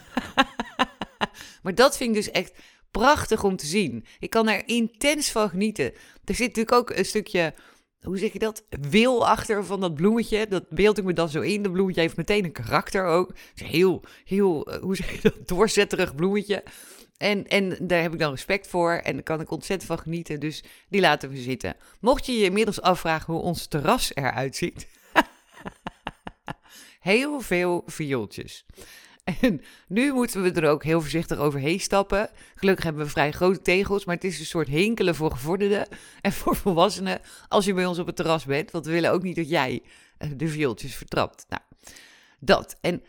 maar 1.63 1.75
dat 1.75 1.97
vind 1.97 2.09
ik 2.09 2.15
dus 2.15 2.31
echt 2.31 2.53
prachtig 2.91 3.43
om 3.43 3.55
te 3.55 3.65
zien. 3.65 4.05
Ik 4.19 4.29
kan 4.29 4.47
er 4.47 4.67
intens 4.67 5.31
van 5.31 5.49
genieten. 5.49 5.85
Er 6.25 6.35
zit 6.35 6.47
natuurlijk 6.47 6.71
ook 6.71 6.89
een 6.89 7.05
stukje, 7.05 7.53
hoe 8.01 8.17
zeg 8.17 8.33
je 8.33 8.39
dat? 8.39 8.65
Wil 8.69 9.27
achter 9.27 9.65
van 9.65 9.79
dat 9.79 9.93
bloemetje. 9.93 10.47
Dat 10.47 10.69
beeld 10.69 10.97
ik 10.97 11.03
me 11.03 11.13
dan 11.13 11.29
zo 11.29 11.41
in. 11.41 11.61
Dat 11.61 11.71
bloemetje 11.71 12.01
heeft 12.01 12.17
meteen 12.17 12.43
een 12.43 12.51
karakter 12.51 13.05
ook. 13.05 13.27
Het 13.27 13.61
is 13.61 13.67
heel, 13.67 14.03
heel, 14.23 14.65
eh, 14.65 14.79
hoe 14.81 14.95
zeg 14.95 15.11
je 15.11 15.19
dat? 15.21 15.47
Doorzetterig 15.47 16.15
bloemetje. 16.15 16.63
En, 17.17 17.47
en 17.47 17.77
daar 17.81 18.01
heb 18.01 18.13
ik 18.13 18.19
dan 18.19 18.31
respect 18.31 18.67
voor 18.67 18.91
en 18.91 19.13
daar 19.13 19.23
kan 19.23 19.41
ik 19.41 19.51
ontzettend 19.51 19.89
van 19.89 19.99
genieten. 19.99 20.39
Dus 20.39 20.63
die 20.89 21.01
laten 21.01 21.29
we 21.29 21.37
zitten. 21.37 21.75
Mocht 21.99 22.25
je 22.25 22.31
je 22.31 22.43
inmiddels 22.43 22.81
afvragen 22.81 23.33
hoe 23.33 23.43
ons 23.43 23.67
terras 23.67 24.15
eruit 24.15 24.55
ziet. 24.55 24.87
Heel 27.07 27.39
veel 27.39 27.83
viooltjes. 27.85 28.65
En 29.41 29.61
nu 29.87 30.13
moeten 30.13 30.43
we 30.43 30.51
er 30.51 30.69
ook 30.69 30.83
heel 30.83 31.01
voorzichtig 31.01 31.37
overheen 31.37 31.79
stappen. 31.79 32.29
Gelukkig 32.55 32.83
hebben 32.83 33.03
we 33.03 33.09
vrij 33.09 33.31
grote 33.31 33.61
tegels, 33.61 34.05
maar 34.05 34.15
het 34.15 34.23
is 34.23 34.39
een 34.39 34.45
soort 34.45 34.67
hinkelen 34.67 35.15
voor 35.15 35.31
gevorderden 35.31 35.87
en 36.21 36.31
voor 36.31 36.55
volwassenen 36.55 37.19
als 37.47 37.65
je 37.65 37.73
bij 37.73 37.85
ons 37.85 37.99
op 37.99 38.05
het 38.05 38.15
terras 38.15 38.45
bent. 38.45 38.71
Want 38.71 38.85
we 38.85 38.91
willen 38.91 39.11
ook 39.11 39.23
niet 39.23 39.35
dat 39.35 39.49
jij 39.49 39.81
eh, 40.17 40.29
de 40.35 40.47
viooltjes 40.47 40.95
vertrapt. 40.95 41.45
Nou, 41.49 41.61
dat. 42.39 42.77
En 42.81 43.03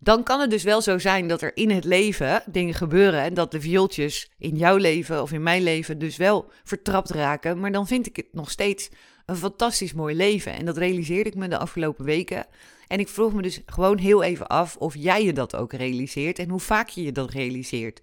dan 0.00 0.22
kan 0.22 0.40
het 0.40 0.50
dus 0.50 0.62
wel 0.62 0.80
zo 0.80 0.98
zijn 0.98 1.28
dat 1.28 1.42
er 1.42 1.56
in 1.56 1.70
het 1.70 1.84
leven 1.84 2.42
dingen 2.46 2.74
gebeuren 2.74 3.20
en 3.20 3.34
dat 3.34 3.50
de 3.50 3.60
viooltjes 3.60 4.30
in 4.38 4.56
jouw 4.56 4.76
leven 4.76 5.22
of 5.22 5.32
in 5.32 5.42
mijn 5.42 5.62
leven 5.62 5.98
dus 5.98 6.16
wel 6.16 6.50
vertrapt 6.64 7.10
raken. 7.10 7.60
Maar 7.60 7.72
dan 7.72 7.86
vind 7.86 8.06
ik 8.06 8.16
het 8.16 8.28
nog 8.32 8.50
steeds 8.50 8.88
een 9.26 9.36
fantastisch 9.36 9.92
mooi 9.92 10.16
leven. 10.16 10.52
En 10.52 10.64
dat 10.64 10.76
realiseerde 10.76 11.30
ik 11.30 11.36
me 11.36 11.48
de 11.48 11.58
afgelopen 11.58 12.04
weken. 12.04 12.46
En 12.86 13.00
ik 13.00 13.08
vroeg 13.08 13.32
me 13.32 13.42
dus 13.42 13.60
gewoon 13.66 13.98
heel 13.98 14.22
even 14.22 14.46
af 14.46 14.76
of 14.76 14.94
jij 14.96 15.24
je 15.24 15.32
dat 15.32 15.56
ook 15.56 15.72
realiseert 15.72 16.38
en 16.38 16.48
hoe 16.48 16.60
vaak 16.60 16.88
je 16.88 17.02
je 17.02 17.12
dat 17.12 17.30
realiseert. 17.30 18.00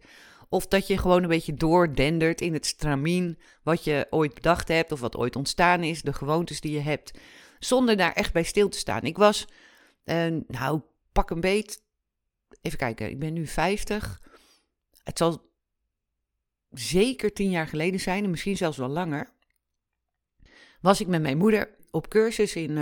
Of 0.50 0.68
dat 0.68 0.88
je 0.88 0.98
gewoon 0.98 1.24
een 1.24 1.30
beetje 1.30 1.54
doordendert 1.54 2.42
in 2.42 2.54
het 2.54 2.66
stramien 2.66 3.38
wat 3.64 3.84
je 3.84 4.08
ooit 4.10 4.34
bedacht 4.34 4.68
hebt 4.68 4.92
of 4.92 5.00
wat 5.00 5.18
ooit 5.18 5.36
ontstaan 5.36 5.84
is, 5.84 6.02
de 6.02 6.14
gewoontes 6.14 6.62
die 6.62 6.72
je 6.72 6.80
hebt, 6.80 7.12
zonder 7.60 7.98
daar 7.98 8.14
echt 8.14 8.34
bij 8.34 8.44
stil 8.44 8.70
te 8.70 8.78
staan. 8.78 9.02
Ik 9.02 9.18
was, 9.18 9.48
uh, 10.06 10.26
nou, 10.48 10.82
pak 11.12 11.30
een 11.30 11.40
beet, 11.40 11.82
even 12.66 12.78
kijken, 12.78 13.10
ik 13.10 13.20
ben 13.20 13.34
nu 13.34 13.48
50. 13.48 14.22
Het 15.04 15.18
zal 15.18 15.52
zeker 16.70 17.34
tien 17.34 17.50
jaar 17.50 17.68
geleden 17.68 18.00
zijn, 18.00 18.24
en 18.24 18.30
misschien 18.30 18.58
zelfs 18.58 18.78
wel 18.78 18.88
langer. 18.88 19.30
Was 20.82 21.02
ik 21.02 21.08
met 21.08 21.22
mijn 21.22 21.38
moeder 21.38 21.70
op 21.92 22.10
cursus 22.10 22.56
in, 22.56 22.70
uh, 22.70 22.78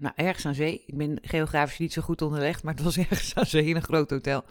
nou, 0.00 0.12
ergens 0.14 0.46
aan 0.46 0.54
zee. 0.54 0.82
Ik 0.86 0.96
ben 0.96 1.18
geografisch 1.22 1.78
niet 1.78 1.92
zo 1.92 2.02
goed 2.02 2.22
onderlegd, 2.22 2.62
maar 2.62 2.74
het 2.74 2.82
was 2.82 2.96
ergens 3.10 3.34
aan 3.34 3.46
zee 3.46 3.64
in 3.64 3.76
een 3.76 3.82
groot 3.82 4.10
hotel. 4.10 4.44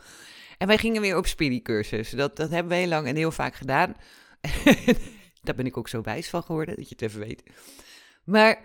En 0.57 0.67
wij 0.67 0.77
gingen 0.77 1.01
weer 1.01 1.17
op 1.17 1.25
cursus. 1.63 2.09
Dat, 2.09 2.35
dat 2.35 2.49
hebben 2.49 2.71
we 2.71 2.77
heel 2.77 2.87
lang 2.87 3.07
en 3.07 3.15
heel 3.15 3.31
vaak 3.31 3.55
gedaan. 3.55 3.95
Daar 5.43 5.55
ben 5.55 5.65
ik 5.65 5.77
ook 5.77 5.87
zo 5.87 6.01
wijs 6.01 6.29
van 6.29 6.43
geworden, 6.43 6.75
dat 6.75 6.89
je 6.89 6.95
het 6.97 7.01
even 7.01 7.19
weet. 7.19 7.43
Maar 8.23 8.61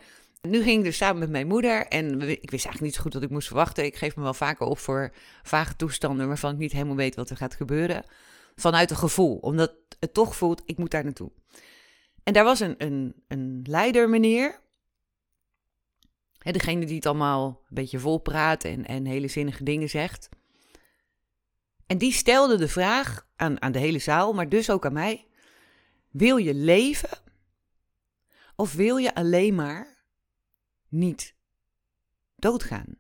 nu 0.49 0.63
ging 0.63 0.79
ik 0.79 0.85
dus 0.85 0.97
samen 0.97 1.19
met 1.19 1.31
mijn 1.31 1.47
moeder 1.47 1.87
en 1.87 2.21
ik 2.21 2.51
wist 2.51 2.65
eigenlijk 2.65 2.81
niet 2.81 2.95
zo 2.95 3.03
goed 3.03 3.15
wat 3.15 3.23
ik 3.23 3.31
moest 3.31 3.47
verwachten. 3.47 3.85
Ik 3.85 3.97
geef 3.97 4.17
me 4.17 4.23
wel 4.23 4.35
vaker 4.35 4.67
op 4.67 4.79
voor 4.79 5.13
vage 5.43 5.77
toestanden 5.77 6.27
waarvan 6.27 6.53
ik 6.53 6.59
niet 6.59 6.73
helemaal 6.73 6.97
weet 6.97 7.15
wat 7.15 7.31
er 7.31 7.37
gaat 7.37 7.55
gebeuren. 7.55 8.05
Vanuit 8.55 8.91
een 8.91 8.97
gevoel, 8.97 9.37
omdat 9.37 9.75
het 10.01 10.15
toch 10.15 10.37
voelt, 10.37 10.63
ik 10.65 10.79
moet 10.79 10.91
daar 10.91 11.05
naartoe. 11.05 11.31
En 12.23 12.33
daar 12.33 12.45
was 12.45 12.61
een, 12.61 12.75
een, 12.79 13.15
een 13.29 13.61
leider, 13.69 14.09
meneer. 14.09 14.61
degene 16.39 16.87
die 16.87 16.95
het 16.95 17.07
allemaal 17.07 17.47
een 17.69 17.75
beetje 17.75 17.99
vol 17.99 18.19
praat 18.19 18.65
en, 18.65 18.87
en 18.87 19.07
hele 19.07 19.29
zinnige 19.29 19.65
dingen 19.65 19.91
zegt. 19.91 20.29
En 21.87 21.99
die 21.99 22.13
stelde 22.13 22.57
de 22.57 22.69
vraag 22.69 23.27
aan, 23.37 23.63
aan 23.63 23.73
de 23.73 23.79
hele 23.79 23.99
zaal, 23.99 24.33
maar 24.33 24.49
dus 24.49 24.71
ook 24.71 24.87
aan 24.87 24.93
mij: 24.93 25.27
Wil 26.11 26.37
je 26.37 26.55
leven? 26.55 27.19
Of 28.57 28.73
wil 28.73 28.97
je 28.97 29.15
alleen 29.15 29.55
maar 29.55 29.94
niet 30.95 31.35
doodgaan. 32.37 32.99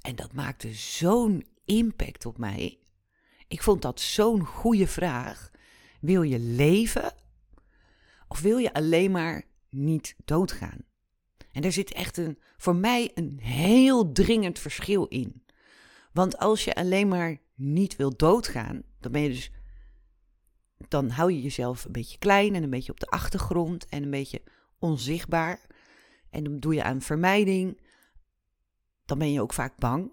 En 0.00 0.16
dat 0.16 0.32
maakte 0.32 0.74
zo'n 0.74 1.46
impact 1.64 2.26
op 2.26 2.38
mij. 2.38 2.78
Ik 3.48 3.62
vond 3.62 3.82
dat 3.82 4.00
zo'n 4.00 4.44
goede 4.44 4.86
vraag. 4.86 5.50
Wil 6.00 6.22
je 6.22 6.38
leven 6.38 7.12
of 8.28 8.40
wil 8.40 8.58
je 8.58 8.72
alleen 8.72 9.10
maar 9.10 9.42
niet 9.68 10.14
doodgaan? 10.24 10.84
En 11.52 11.62
er 11.62 11.72
zit 11.72 11.92
echt 11.92 12.16
een, 12.16 12.38
voor 12.56 12.76
mij 12.76 13.10
een 13.14 13.38
heel 13.40 14.12
dringend 14.12 14.58
verschil 14.58 15.06
in. 15.06 15.44
Want 16.12 16.38
als 16.38 16.64
je 16.64 16.74
alleen 16.74 17.08
maar 17.08 17.40
niet 17.54 17.96
wil 17.96 18.16
doodgaan, 18.16 18.82
dan 19.00 19.12
ben 19.12 19.20
je 19.20 19.28
dus 19.28 19.50
dan 20.88 21.10
hou 21.10 21.32
je 21.32 21.42
jezelf 21.42 21.84
een 21.84 21.92
beetje 21.92 22.18
klein 22.18 22.54
en 22.54 22.62
een 22.62 22.70
beetje 22.70 22.92
op 22.92 23.00
de 23.00 23.06
achtergrond 23.06 23.88
en 23.88 24.02
een 24.02 24.10
beetje 24.10 24.42
onzichtbaar. 24.78 25.60
En 26.30 26.44
dan 26.44 26.58
doe 26.58 26.74
je 26.74 26.82
aan 26.82 27.02
vermijding. 27.02 27.80
Dan 29.04 29.18
ben 29.18 29.32
je 29.32 29.42
ook 29.42 29.52
vaak 29.52 29.76
bang. 29.76 30.12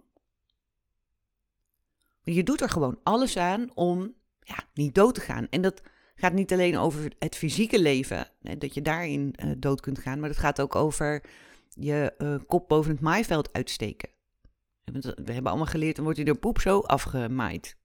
Je 2.22 2.43
doet 2.43 2.62
er 2.62 2.69
gewoon 2.69 3.00
alles 3.03 3.38
aan 3.38 3.75
om 3.75 4.13
ja, 4.39 4.57
niet 4.74 4.95
dood 4.95 5.15
te 5.15 5.22
gaan. 5.22 5.48
En 5.50 5.62
dat 5.62 5.81
gaat 6.15 6.34
niet 6.34 6.53
alleen 6.53 6.77
over 6.77 7.13
het 7.19 7.36
fysieke 7.36 7.81
leven, 7.81 8.27
dat 8.57 8.74
je 8.74 8.81
daarin 8.81 9.36
uh, 9.43 9.51
dood 9.57 9.81
kunt 9.81 10.00
gaan, 10.00 10.19
maar 10.19 10.29
dat 10.29 10.38
gaat 10.38 10.62
ook 10.62 10.75
over 10.75 11.24
je 11.69 12.13
uh, 12.17 12.36
kop 12.48 12.67
boven 12.67 12.91
het 12.91 13.01
maaiveld 13.01 13.53
uitsteken. 13.53 14.10
We 14.84 15.34
hebben 15.34 15.45
allemaal 15.45 15.65
geleerd, 15.65 15.95
dan 15.95 16.03
wordt 16.03 16.19
je 16.19 16.25
de 16.25 16.36
poep 16.36 16.60
zo 16.60 16.79
afgemaaid. 16.79 17.77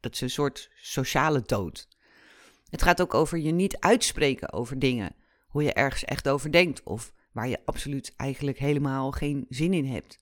Dat 0.00 0.12
is 0.14 0.20
een 0.20 0.30
soort 0.30 0.70
sociale 0.74 1.42
dood. 1.46 1.88
Het 2.68 2.82
gaat 2.82 3.00
ook 3.00 3.14
over 3.14 3.38
je 3.38 3.52
niet 3.52 3.78
uitspreken 3.78 4.52
over 4.52 4.78
dingen. 4.78 5.14
Hoe 5.48 5.62
je 5.62 5.72
ergens 5.72 6.04
echt 6.04 6.28
over 6.28 6.52
denkt. 6.52 6.82
Of 6.82 7.12
waar 7.32 7.48
je 7.48 7.64
absoluut 7.64 8.14
eigenlijk 8.16 8.58
helemaal 8.58 9.10
geen 9.10 9.46
zin 9.48 9.72
in 9.72 9.86
hebt. 9.86 10.18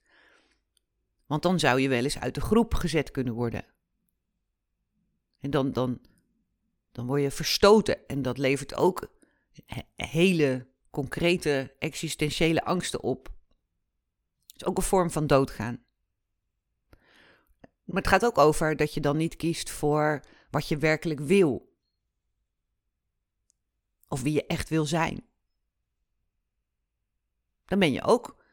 Want 1.26 1.42
dan 1.42 1.58
zou 1.58 1.80
je 1.80 1.88
wel 1.88 2.04
eens 2.04 2.18
uit 2.18 2.34
de 2.34 2.40
groep 2.40 2.74
gezet 2.74 3.10
kunnen 3.10 3.34
worden. 3.34 3.64
En 5.40 5.50
dan, 5.50 5.72
dan, 5.72 6.00
dan 6.92 7.06
word 7.06 7.22
je 7.22 7.30
verstoten. 7.30 8.06
En 8.06 8.22
dat 8.22 8.38
levert 8.38 8.74
ook 8.74 9.16
hele 9.94 10.66
concrete 10.90 11.74
existentiële 11.78 12.64
angsten 12.64 13.02
op. 13.02 13.28
Het 14.46 14.56
is 14.56 14.64
ook 14.64 14.76
een 14.76 14.82
vorm 14.82 15.10
van 15.10 15.26
doodgaan. 15.26 15.84
Maar 17.88 18.02
het 18.02 18.10
gaat 18.10 18.24
ook 18.24 18.38
over 18.38 18.76
dat 18.76 18.94
je 18.94 19.00
dan 19.00 19.16
niet 19.16 19.36
kiest 19.36 19.70
voor 19.70 20.20
wat 20.50 20.68
je 20.68 20.76
werkelijk 20.76 21.20
wil. 21.20 21.76
Of 24.08 24.22
wie 24.22 24.32
je 24.32 24.46
echt 24.46 24.68
wil 24.68 24.84
zijn. 24.84 25.26
Dan 27.64 27.78
ben 27.78 27.92
je 27.92 28.02
ook 28.02 28.44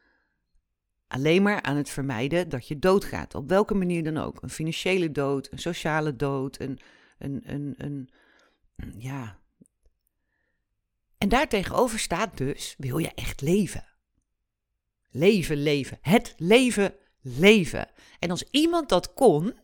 alleen 1.06 1.42
maar 1.42 1.62
aan 1.62 1.76
het 1.76 1.90
vermijden 1.90 2.48
dat 2.48 2.68
je 2.68 2.78
doodgaat. 2.78 3.34
Op 3.34 3.48
welke 3.48 3.74
manier 3.74 4.04
dan 4.04 4.16
ook. 4.16 4.42
Een 4.42 4.50
financiële 4.50 5.12
dood, 5.12 5.52
een 5.52 5.58
sociale 5.58 6.16
dood, 6.16 6.60
een, 6.60 6.78
een, 7.18 7.42
een, 7.44 7.74
een 7.76 8.10
ja. 8.98 9.38
En 11.18 11.28
daartegenover 11.28 11.98
staat 11.98 12.36
dus, 12.36 12.74
wil 12.78 12.98
je 12.98 13.12
echt 13.14 13.40
leven? 13.40 13.86
Leven, 15.10 15.56
leven. 15.56 15.98
Het 16.00 16.34
leven 16.36 16.94
leven. 17.26 17.88
En 18.18 18.30
als 18.30 18.44
iemand 18.50 18.88
dat 18.88 19.14
kon, 19.14 19.54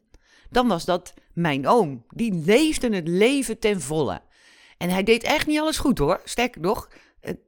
dan 0.50 0.68
was 0.68 0.84
dat 0.84 1.14
mijn 1.32 1.68
oom. 1.68 2.04
Die 2.08 2.34
leefde 2.34 2.94
het 2.94 3.08
leven 3.08 3.58
ten 3.58 3.80
volle. 3.80 4.20
En 4.78 4.90
hij 4.90 5.02
deed 5.02 5.22
echt 5.22 5.46
niet 5.46 5.58
alles 5.58 5.78
goed 5.78 5.98
hoor. 5.98 6.20
Sterker 6.24 6.60
nog, 6.60 6.88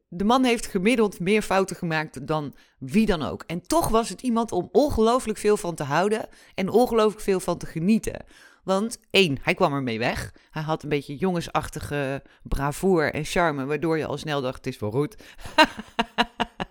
de 0.08 0.24
man 0.24 0.44
heeft 0.44 0.66
gemiddeld 0.66 1.20
meer 1.20 1.42
fouten 1.42 1.76
gemaakt 1.76 2.26
dan 2.26 2.54
wie 2.78 3.06
dan 3.06 3.22
ook. 3.22 3.44
En 3.46 3.66
toch 3.66 3.88
was 3.88 4.08
het 4.08 4.22
iemand 4.22 4.52
om 4.52 4.68
ongelooflijk 4.72 5.38
veel 5.38 5.56
van 5.56 5.74
te 5.74 5.82
houden 5.82 6.28
en 6.54 6.68
ongelooflijk 6.68 7.22
veel 7.22 7.40
van 7.40 7.58
te 7.58 7.66
genieten. 7.66 8.24
Want 8.64 8.98
één, 9.10 9.38
hij 9.42 9.54
kwam 9.54 9.72
ermee 9.72 9.98
weg. 9.98 10.34
Hij 10.50 10.62
had 10.62 10.82
een 10.82 10.88
beetje 10.88 11.16
jongensachtige 11.16 12.22
bravoure 12.42 13.10
en 13.10 13.24
charme, 13.24 13.64
waardoor 13.64 13.98
je 13.98 14.06
al 14.06 14.18
snel 14.18 14.40
dacht: 14.40 14.56
het 14.56 14.66
is 14.66 14.78
wel 14.78 14.90
goed. 14.90 15.16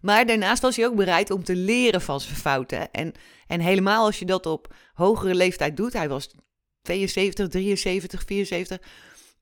Maar 0.00 0.26
daarnaast 0.26 0.62
was 0.62 0.76
hij 0.76 0.86
ook 0.86 0.96
bereid 0.96 1.30
om 1.30 1.44
te 1.44 1.56
leren 1.56 2.00
van 2.00 2.20
zijn 2.20 2.36
fouten. 2.36 2.90
En, 2.90 3.12
en 3.46 3.60
helemaal 3.60 4.04
als 4.04 4.18
je 4.18 4.24
dat 4.24 4.46
op 4.46 4.74
hogere 4.92 5.34
leeftijd 5.34 5.76
doet. 5.76 5.92
Hij 5.92 6.08
was 6.08 6.34
72, 6.82 7.48
73, 7.48 8.22
74. 8.26 8.78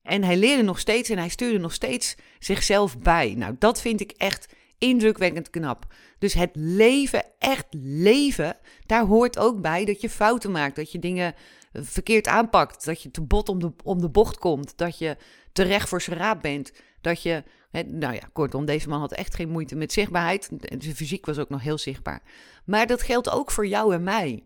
En 0.03 0.25
hij 0.25 0.37
leerde 0.37 0.63
nog 0.63 0.79
steeds 0.79 1.09
en 1.09 1.19
hij 1.19 1.29
stuurde 1.29 1.59
nog 1.59 1.73
steeds 1.73 2.15
zichzelf 2.39 2.99
bij. 2.99 3.35
Nou, 3.37 3.55
dat 3.59 3.81
vind 3.81 4.01
ik 4.01 4.11
echt 4.11 4.47
indrukwekkend 4.79 5.51
knap. 5.51 5.95
Dus 6.19 6.35
het 6.35 6.51
leven, 6.53 7.25
echt 7.39 7.67
leven, 7.71 8.57
daar 8.87 9.05
hoort 9.05 9.39
ook 9.39 9.61
bij 9.61 9.85
dat 9.85 10.01
je 10.01 10.11
fouten 10.11 10.51
maakt. 10.51 10.77
Dat 10.77 10.93
je 10.93 10.99
dingen 10.99 11.35
verkeerd 11.73 12.27
aanpakt. 12.27 12.85
Dat 12.85 13.03
je 13.03 13.11
te 13.11 13.23
bot 13.23 13.49
om 13.49 13.59
de, 13.59 13.73
om 13.85 14.01
de 14.01 14.09
bocht 14.09 14.39
komt. 14.39 14.77
Dat 14.77 14.99
je 14.99 15.17
terecht 15.53 15.89
voor 15.89 16.03
zijn 16.03 16.19
raad 16.19 16.41
bent. 16.41 16.73
Dat 17.01 17.23
je 17.23 17.45
nou 17.71 18.15
ja, 18.15 18.29
kortom, 18.33 18.65
deze 18.65 18.89
man 18.89 19.01
had 19.01 19.13
echt 19.13 19.35
geen 19.35 19.49
moeite 19.49 19.77
met 19.77 19.93
zichtbaarheid. 19.93 20.51
Zijn 20.79 20.97
fysiek 20.97 21.27
was 21.27 21.39
ook 21.39 21.49
nog 21.49 21.63
heel 21.63 21.79
zichtbaar. 21.79 22.23
Maar 22.65 22.87
dat 22.87 23.03
geldt 23.03 23.31
ook 23.31 23.51
voor 23.51 23.67
jou 23.67 23.95
en 23.95 24.03
mij. 24.03 24.45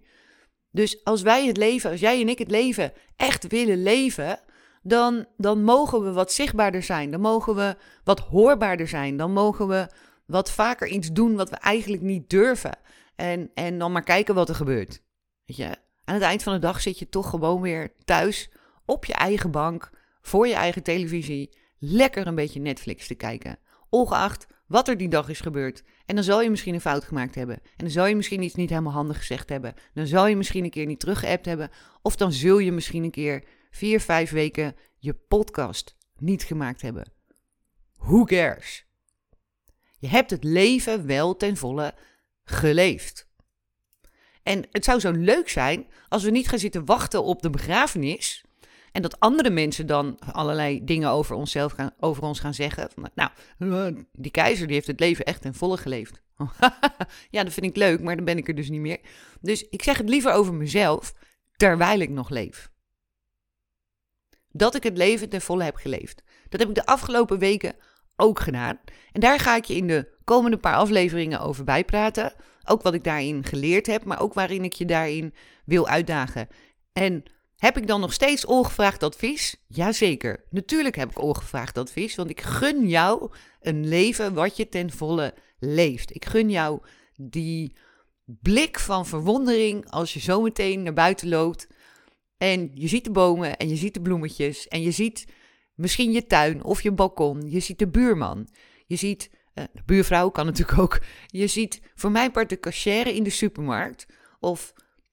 Dus 0.70 1.04
als 1.04 1.22
wij 1.22 1.46
het 1.46 1.56
leven, 1.56 1.90
als 1.90 2.00
jij 2.00 2.20
en 2.20 2.28
ik 2.28 2.38
het 2.38 2.50
leven 2.50 2.92
echt 3.16 3.46
willen 3.46 3.82
leven, 3.82 4.40
dan, 4.82 5.26
dan 5.36 5.64
mogen 5.64 6.04
we 6.04 6.12
wat 6.12 6.32
zichtbaarder 6.32 6.82
zijn. 6.82 7.10
Dan 7.10 7.20
mogen 7.20 7.54
we 7.54 7.76
wat 8.04 8.20
hoorbaarder 8.20 8.88
zijn. 8.88 9.16
Dan 9.16 9.32
mogen 9.32 9.68
we 9.68 9.86
wat 10.26 10.50
vaker 10.50 10.88
iets 10.88 11.12
doen 11.12 11.36
wat 11.36 11.50
we 11.50 11.56
eigenlijk 11.56 12.02
niet 12.02 12.30
durven. 12.30 12.78
En, 13.16 13.50
en 13.54 13.78
dan 13.78 13.92
maar 13.92 14.04
kijken 14.04 14.34
wat 14.34 14.48
er 14.48 14.54
gebeurt. 14.54 15.02
Weet 15.44 15.56
je, 15.56 15.76
aan 16.04 16.14
het 16.14 16.22
eind 16.22 16.42
van 16.42 16.52
de 16.52 16.58
dag 16.58 16.80
zit 16.80 16.98
je 16.98 17.08
toch 17.08 17.30
gewoon 17.30 17.60
weer 17.60 17.92
thuis 18.04 18.50
op 18.84 19.04
je 19.04 19.12
eigen 19.12 19.50
bank, 19.50 19.90
voor 20.22 20.46
je 20.46 20.54
eigen 20.54 20.82
televisie, 20.82 21.56
lekker 21.84 22.26
een 22.26 22.34
beetje 22.34 22.60
Netflix 22.60 23.06
te 23.06 23.14
kijken. 23.14 23.58
Ongeacht 23.88 24.46
wat 24.66 24.88
er 24.88 24.96
die 24.96 25.08
dag 25.08 25.28
is 25.28 25.40
gebeurd. 25.40 25.82
En 26.06 26.14
dan 26.14 26.24
zal 26.24 26.42
je 26.42 26.50
misschien 26.50 26.74
een 26.74 26.80
fout 26.80 27.04
gemaakt 27.04 27.34
hebben. 27.34 27.56
En 27.56 27.84
dan 27.84 27.90
zal 27.90 28.06
je 28.06 28.16
misschien 28.16 28.42
iets 28.42 28.54
niet 28.54 28.68
helemaal 28.68 28.92
handig 28.92 29.16
gezegd 29.16 29.48
hebben. 29.48 29.74
Dan 29.94 30.06
zal 30.06 30.26
je 30.26 30.36
misschien 30.36 30.64
een 30.64 30.70
keer 30.70 30.86
niet 30.86 31.00
teruggeappt 31.00 31.46
hebben. 31.46 31.70
Of 32.02 32.16
dan 32.16 32.32
zul 32.32 32.58
je 32.58 32.72
misschien 32.72 33.04
een 33.04 33.10
keer 33.10 33.44
vier, 33.70 34.00
vijf 34.00 34.30
weken 34.30 34.76
je 34.98 35.14
podcast 35.14 35.96
niet 36.18 36.42
gemaakt 36.42 36.82
hebben. 36.82 37.12
Who 37.96 38.24
cares? 38.24 38.86
Je 39.98 40.08
hebt 40.08 40.30
het 40.30 40.44
leven 40.44 41.06
wel 41.06 41.36
ten 41.36 41.56
volle 41.56 41.94
geleefd. 42.44 43.30
En 44.42 44.66
het 44.70 44.84
zou 44.84 45.00
zo 45.00 45.10
leuk 45.10 45.48
zijn 45.48 45.86
als 46.08 46.22
we 46.22 46.30
niet 46.30 46.48
gaan 46.48 46.58
zitten 46.58 46.84
wachten 46.84 47.24
op 47.24 47.42
de 47.42 47.50
begrafenis. 47.50 48.44
En 48.92 49.02
dat 49.02 49.20
andere 49.20 49.50
mensen 49.50 49.86
dan 49.86 50.18
allerlei 50.18 50.84
dingen 50.84 51.10
over 51.10 51.36
onszelf 51.36 51.72
gaan, 51.72 51.90
over 52.00 52.22
ons 52.22 52.40
gaan 52.40 52.54
zeggen. 52.54 52.88
nou, 53.14 54.04
die 54.12 54.30
keizer 54.30 54.66
die 54.66 54.74
heeft 54.74 54.86
het 54.86 55.00
leven 55.00 55.24
echt 55.24 55.42
ten 55.42 55.54
volle 55.54 55.76
geleefd. 55.76 56.22
ja, 57.30 57.44
dat 57.44 57.52
vind 57.52 57.66
ik 57.66 57.76
leuk, 57.76 58.00
maar 58.00 58.16
dan 58.16 58.24
ben 58.24 58.38
ik 58.38 58.48
er 58.48 58.54
dus 58.54 58.68
niet 58.68 58.80
meer. 58.80 59.00
Dus 59.40 59.68
ik 59.68 59.82
zeg 59.82 59.98
het 59.98 60.08
liever 60.08 60.32
over 60.32 60.54
mezelf 60.54 61.14
terwijl 61.56 62.00
ik 62.00 62.10
nog 62.10 62.30
leef. 62.30 62.70
Dat 64.48 64.74
ik 64.74 64.82
het 64.82 64.96
leven 64.96 65.28
ten 65.28 65.40
volle 65.40 65.64
heb 65.64 65.76
geleefd. 65.76 66.22
Dat 66.48 66.60
heb 66.60 66.68
ik 66.68 66.74
de 66.74 66.86
afgelopen 66.86 67.38
weken 67.38 67.76
ook 68.16 68.40
gedaan. 68.40 68.80
En 69.12 69.20
daar 69.20 69.38
ga 69.38 69.56
ik 69.56 69.64
je 69.64 69.74
in 69.74 69.86
de 69.86 70.08
komende 70.24 70.56
paar 70.56 70.76
afleveringen 70.76 71.40
over 71.40 71.64
bijpraten. 71.64 72.32
Ook 72.64 72.82
wat 72.82 72.94
ik 72.94 73.04
daarin 73.04 73.44
geleerd 73.44 73.86
heb, 73.86 74.04
maar 74.04 74.20
ook 74.20 74.34
waarin 74.34 74.64
ik 74.64 74.72
je 74.72 74.84
daarin 74.84 75.34
wil 75.64 75.88
uitdagen. 75.88 76.48
En 76.92 77.22
heb 77.62 77.76
ik 77.76 77.86
dan 77.86 78.00
nog 78.00 78.12
steeds 78.12 78.44
ongevraagd 78.44 79.02
advies? 79.02 79.56
Jazeker, 79.66 80.44
natuurlijk 80.50 80.96
heb 80.96 81.10
ik 81.10 81.22
ongevraagd 81.22 81.78
advies, 81.78 82.14
want 82.14 82.30
ik 82.30 82.40
gun 82.40 82.88
jou 82.88 83.30
een 83.60 83.88
leven 83.88 84.34
wat 84.34 84.56
je 84.56 84.68
ten 84.68 84.90
volle 84.90 85.34
leeft. 85.58 86.14
Ik 86.14 86.24
gun 86.24 86.50
jou 86.50 86.80
die 87.16 87.76
blik 88.24 88.78
van 88.78 89.06
verwondering 89.06 89.90
als 89.90 90.12
je 90.12 90.20
zometeen 90.20 90.82
naar 90.82 90.92
buiten 90.92 91.28
loopt 91.28 91.66
en 92.36 92.70
je 92.74 92.88
ziet 92.88 93.04
de 93.04 93.10
bomen 93.10 93.56
en 93.56 93.68
je 93.68 93.76
ziet 93.76 93.94
de 93.94 94.02
bloemetjes 94.02 94.68
en 94.68 94.82
je 94.82 94.90
ziet 94.90 95.26
misschien 95.74 96.12
je 96.12 96.26
tuin 96.26 96.64
of 96.64 96.82
je 96.82 96.92
balkon. 96.92 97.50
Je 97.50 97.60
ziet 97.60 97.78
de 97.78 97.88
buurman. 97.88 98.48
Je 98.86 98.96
ziet, 98.96 99.30
uh, 99.54 99.64
de 99.72 99.82
buurvrouw 99.86 100.30
kan 100.30 100.46
natuurlijk 100.46 100.78
ook. 100.78 101.00
Je 101.26 101.46
ziet 101.46 101.80
voor 101.94 102.10
mijn 102.10 102.30
part 102.30 102.48
de 102.48 102.60
cachère 102.60 103.14
in 103.14 103.22
de 103.22 103.30
supermarkt. 103.30 104.06
Of 104.40 104.72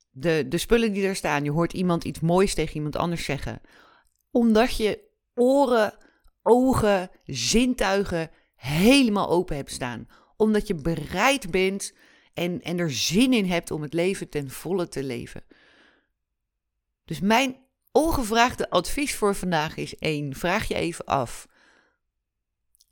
de, 0.09 0.45
de 0.47 0.57
spullen 0.57 0.93
die 0.93 1.05
er 1.05 1.15
staan. 1.15 1.43
Je 1.43 1.51
hoort 1.51 1.73
iemand 1.73 2.03
iets 2.03 2.19
moois 2.19 2.53
tegen 2.53 2.75
iemand 2.75 2.95
anders 2.95 3.23
zeggen. 3.23 3.61
Omdat 4.31 4.77
je 4.77 5.07
oren, 5.33 5.93
ogen, 6.41 7.09
zintuigen 7.25 8.31
helemaal 8.55 9.29
open 9.29 9.55
hebt 9.55 9.71
staan. 9.71 10.07
Omdat 10.37 10.67
je 10.67 10.75
bereid 10.75 11.51
bent 11.51 11.93
en, 12.33 12.61
en 12.61 12.79
er 12.79 12.91
zin 12.91 13.33
in 13.33 13.45
hebt 13.45 13.71
om 13.71 13.81
het 13.81 13.93
leven 13.93 14.29
ten 14.29 14.49
volle 14.49 14.87
te 14.87 15.03
leven. 15.03 15.43
Dus 17.05 17.19
mijn 17.19 17.57
ongevraagde 17.91 18.69
advies 18.69 19.15
voor 19.15 19.35
vandaag 19.35 19.75
is 19.77 19.95
één. 19.95 20.35
Vraag 20.35 20.67
je 20.67 20.75
even 20.75 21.05
af. 21.05 21.47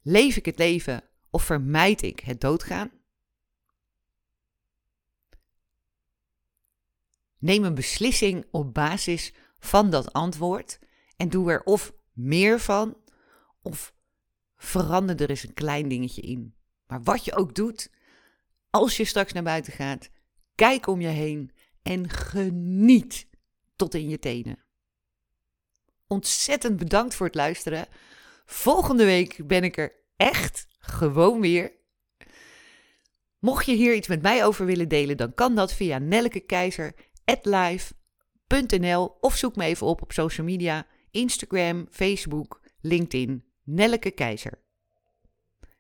Leef 0.02 0.36
ik 0.36 0.46
het 0.46 0.58
leven 0.58 1.04
of 1.30 1.44
vermijd 1.44 2.02
ik 2.02 2.20
het 2.20 2.42
doodgaan? 2.42 2.92
Neem 7.38 7.64
een 7.64 7.76
beslissing 7.76 8.46
op 8.52 8.74
basis 8.74 9.34
van 9.60 9.90
dat 9.90 10.14
antwoord 10.14 10.80
en 11.18 11.30
doe 11.30 11.52
er 11.52 11.64
of 11.64 11.94
meer 12.14 12.60
van 12.60 12.98
of 13.62 13.94
verander 14.58 15.22
er 15.22 15.30
eens 15.30 15.44
een 15.44 15.54
klein 15.54 15.88
dingetje 15.88 16.22
in. 16.22 16.56
Maar 16.88 17.04
wat 17.04 17.26
je 17.26 17.36
ook 17.36 17.56
doet, 17.56 17.92
als 18.70 18.98
je 18.98 19.06
straks 19.06 19.34
naar 19.34 19.44
buiten 19.44 19.74
gaat, 19.74 20.10
kijk 20.56 20.88
om 20.88 21.02
je 21.02 21.08
heen 21.08 21.52
en 21.82 22.10
geniet 22.10 23.28
tot 23.76 23.94
in 23.94 24.10
je 24.10 24.20
tenen. 24.20 24.66
Ontzettend 26.08 26.78
bedankt 26.78 27.16
voor 27.16 27.26
het 27.26 27.36
luisteren. 27.36 27.88
Volgende 28.46 29.06
week 29.06 29.48
ben 29.48 29.64
ik 29.64 29.78
er 29.78 29.94
echt 30.16 30.68
gewoon 30.80 31.42
weer. 31.42 31.72
Mocht 33.40 33.66
je 33.66 33.76
hier 33.76 33.94
iets 33.94 34.08
met 34.08 34.22
mij 34.22 34.46
over 34.46 34.66
willen 34.66 34.88
delen, 34.88 35.18
dan 35.18 35.34
kan 35.34 35.56
dat 35.56 35.74
via 35.74 36.00
nellekekeizer.live.nl 37.28 39.18
of 39.20 39.36
zoek 39.36 39.56
me 39.56 39.64
even 39.64 39.88
op 39.88 40.02
op 40.02 40.12
social 40.12 40.46
media, 40.46 40.86
Instagram, 41.12 41.88
Facebook, 41.92 42.62
LinkedIn, 42.82 43.44
Nelleke 43.64 44.12
Keizer. 44.12 44.62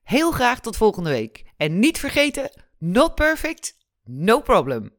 Heel 0.03 0.31
graag 0.31 0.59
tot 0.59 0.77
volgende 0.77 1.09
week. 1.09 1.43
En 1.57 1.79
niet 1.79 1.99
vergeten, 1.99 2.51
not 2.77 3.15
perfect, 3.15 3.77
no 4.03 4.41
problem. 4.41 4.95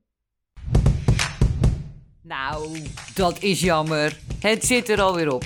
Nou, 2.22 2.82
dat 3.14 3.42
is 3.42 3.60
jammer. 3.60 4.18
Het 4.40 4.64
zit 4.64 4.88
er 4.88 5.00
alweer 5.00 5.32
op. 5.32 5.44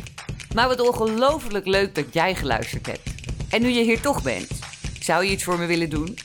Maar 0.55 0.69
wat 0.69 0.81
ongelooflijk 0.81 1.67
leuk 1.67 1.95
dat 1.95 2.15
jij 2.15 2.35
geluisterd 2.35 2.87
hebt. 2.87 3.11
En 3.51 3.63
nu 3.63 3.69
je 3.69 3.83
hier 3.83 4.01
toch 4.01 4.23
bent, 4.23 4.49
zou 5.01 5.25
je 5.25 5.31
iets 5.31 5.45
voor 5.45 5.59
me 5.59 5.67
willen 5.67 5.91
doen? 5.91 6.19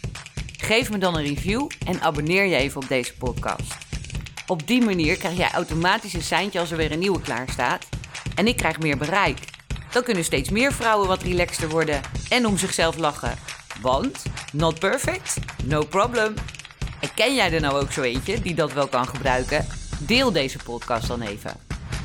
Geef 0.58 0.92
me 0.92 0.98
dan 0.98 1.18
een 1.18 1.24
review 1.26 1.70
en 1.86 2.02
abonneer 2.02 2.46
je 2.46 2.56
even 2.56 2.82
op 2.82 2.88
deze 2.88 3.18
podcast. 3.18 3.87
Op 4.48 4.68
die 4.68 4.82
manier 4.82 5.18
krijg 5.18 5.38
jij 5.38 5.52
automatisch 5.52 6.14
een 6.14 6.24
seintje 6.24 6.60
als 6.60 6.72
er 6.72 6.78
weer 6.78 6.92
een 6.92 7.00
nieuwe 7.00 7.22
klaar 7.22 7.48
staat. 7.52 7.88
En 8.36 8.48
ik 8.48 8.58
krijg 8.58 8.80
meer 8.80 8.98
bereik. 8.98 9.40
Dan 9.92 10.04
kunnen 10.04 10.24
steeds 10.24 10.50
meer 10.50 10.74
vrouwen 10.74 11.08
wat 11.08 11.22
relaxter 11.22 11.70
worden 11.70 12.02
en 12.30 12.46
om 12.46 12.58
zichzelf 12.58 12.98
lachen. 12.98 13.38
Want, 13.82 14.24
not 14.54 14.80
perfect, 14.80 15.38
no 15.64 15.86
problem. 15.86 16.34
En 17.00 17.14
ken 17.16 17.36
jij 17.36 17.54
er 17.54 17.62
nou 17.62 17.82
ook 17.82 17.92
zo 17.92 18.02
eentje 18.02 18.42
die 18.42 18.56
dat 18.56 18.74
wel 18.74 18.88
kan 18.88 19.08
gebruiken? 19.08 19.68
Deel 20.00 20.32
deze 20.32 20.58
podcast 20.58 21.08
dan 21.08 21.22
even. 21.22 21.56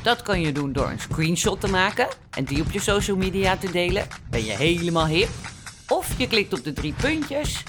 Dat 0.01 0.21
kan 0.21 0.41
je 0.41 0.51
doen 0.51 0.73
door 0.73 0.89
een 0.89 0.99
screenshot 0.99 1.61
te 1.61 1.67
maken 1.67 2.07
en 2.29 2.43
die 2.43 2.61
op 2.61 2.71
je 2.71 2.79
social 2.79 3.17
media 3.17 3.57
te 3.57 3.71
delen. 3.71 4.07
Ben 4.29 4.45
je 4.45 4.51
helemaal 4.51 5.07
hip? 5.07 5.29
Of 5.87 6.17
je 6.17 6.27
klikt 6.27 6.53
op 6.53 6.63
de 6.63 6.73
drie 6.73 6.93
puntjes, 6.93 7.63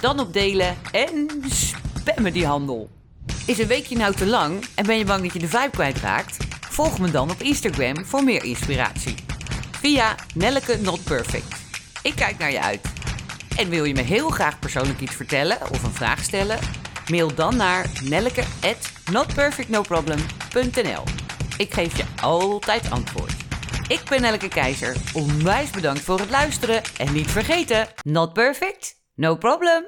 dan 0.00 0.20
op 0.20 0.32
delen 0.32 0.76
en 0.92 1.28
spammen 1.48 2.32
die 2.32 2.46
handel. 2.46 2.97
Is 3.48 3.58
een 3.58 3.66
weekje 3.66 3.96
nou 3.96 4.14
te 4.14 4.26
lang 4.26 4.64
en 4.74 4.86
ben 4.86 4.98
je 4.98 5.04
bang 5.04 5.22
dat 5.22 5.32
je 5.32 5.38
de 5.38 5.48
vibe 5.48 5.70
kwijtraakt? 5.70 6.36
Volg 6.70 6.98
me 6.98 7.10
dan 7.10 7.30
op 7.30 7.42
Instagram 7.42 8.04
voor 8.04 8.24
meer 8.24 8.44
inspiratie. 8.44 9.14
Via 9.70 10.14
Nelleke 10.34 10.78
Not 10.80 11.04
Perfect. 11.04 11.54
Ik 12.02 12.14
kijk 12.14 12.38
naar 12.38 12.50
je 12.50 12.62
uit. 12.62 12.80
En 13.56 13.68
wil 13.68 13.84
je 13.84 13.94
me 13.94 14.00
heel 14.00 14.30
graag 14.30 14.58
persoonlijk 14.58 15.00
iets 15.00 15.14
vertellen 15.14 15.58
of 15.70 15.82
een 15.82 15.92
vraag 15.92 16.22
stellen? 16.22 16.58
Mail 17.10 17.34
dan 17.34 17.56
naar 17.56 17.86
nelleke@notperfectnoproblem.nl. 18.02 21.02
Ik 21.56 21.74
geef 21.74 21.96
je 21.96 22.04
altijd 22.22 22.90
antwoord. 22.90 23.34
Ik 23.86 24.00
ben 24.08 24.20
Nelleke 24.20 24.48
Keizer. 24.48 24.96
Onwijs 25.14 25.70
bedankt 25.70 26.00
voor 26.00 26.18
het 26.18 26.30
luisteren 26.30 26.82
en 26.96 27.12
niet 27.12 27.30
vergeten: 27.30 27.88
not 28.02 28.32
perfect, 28.32 28.94
no 29.14 29.36
problem. 29.36 29.84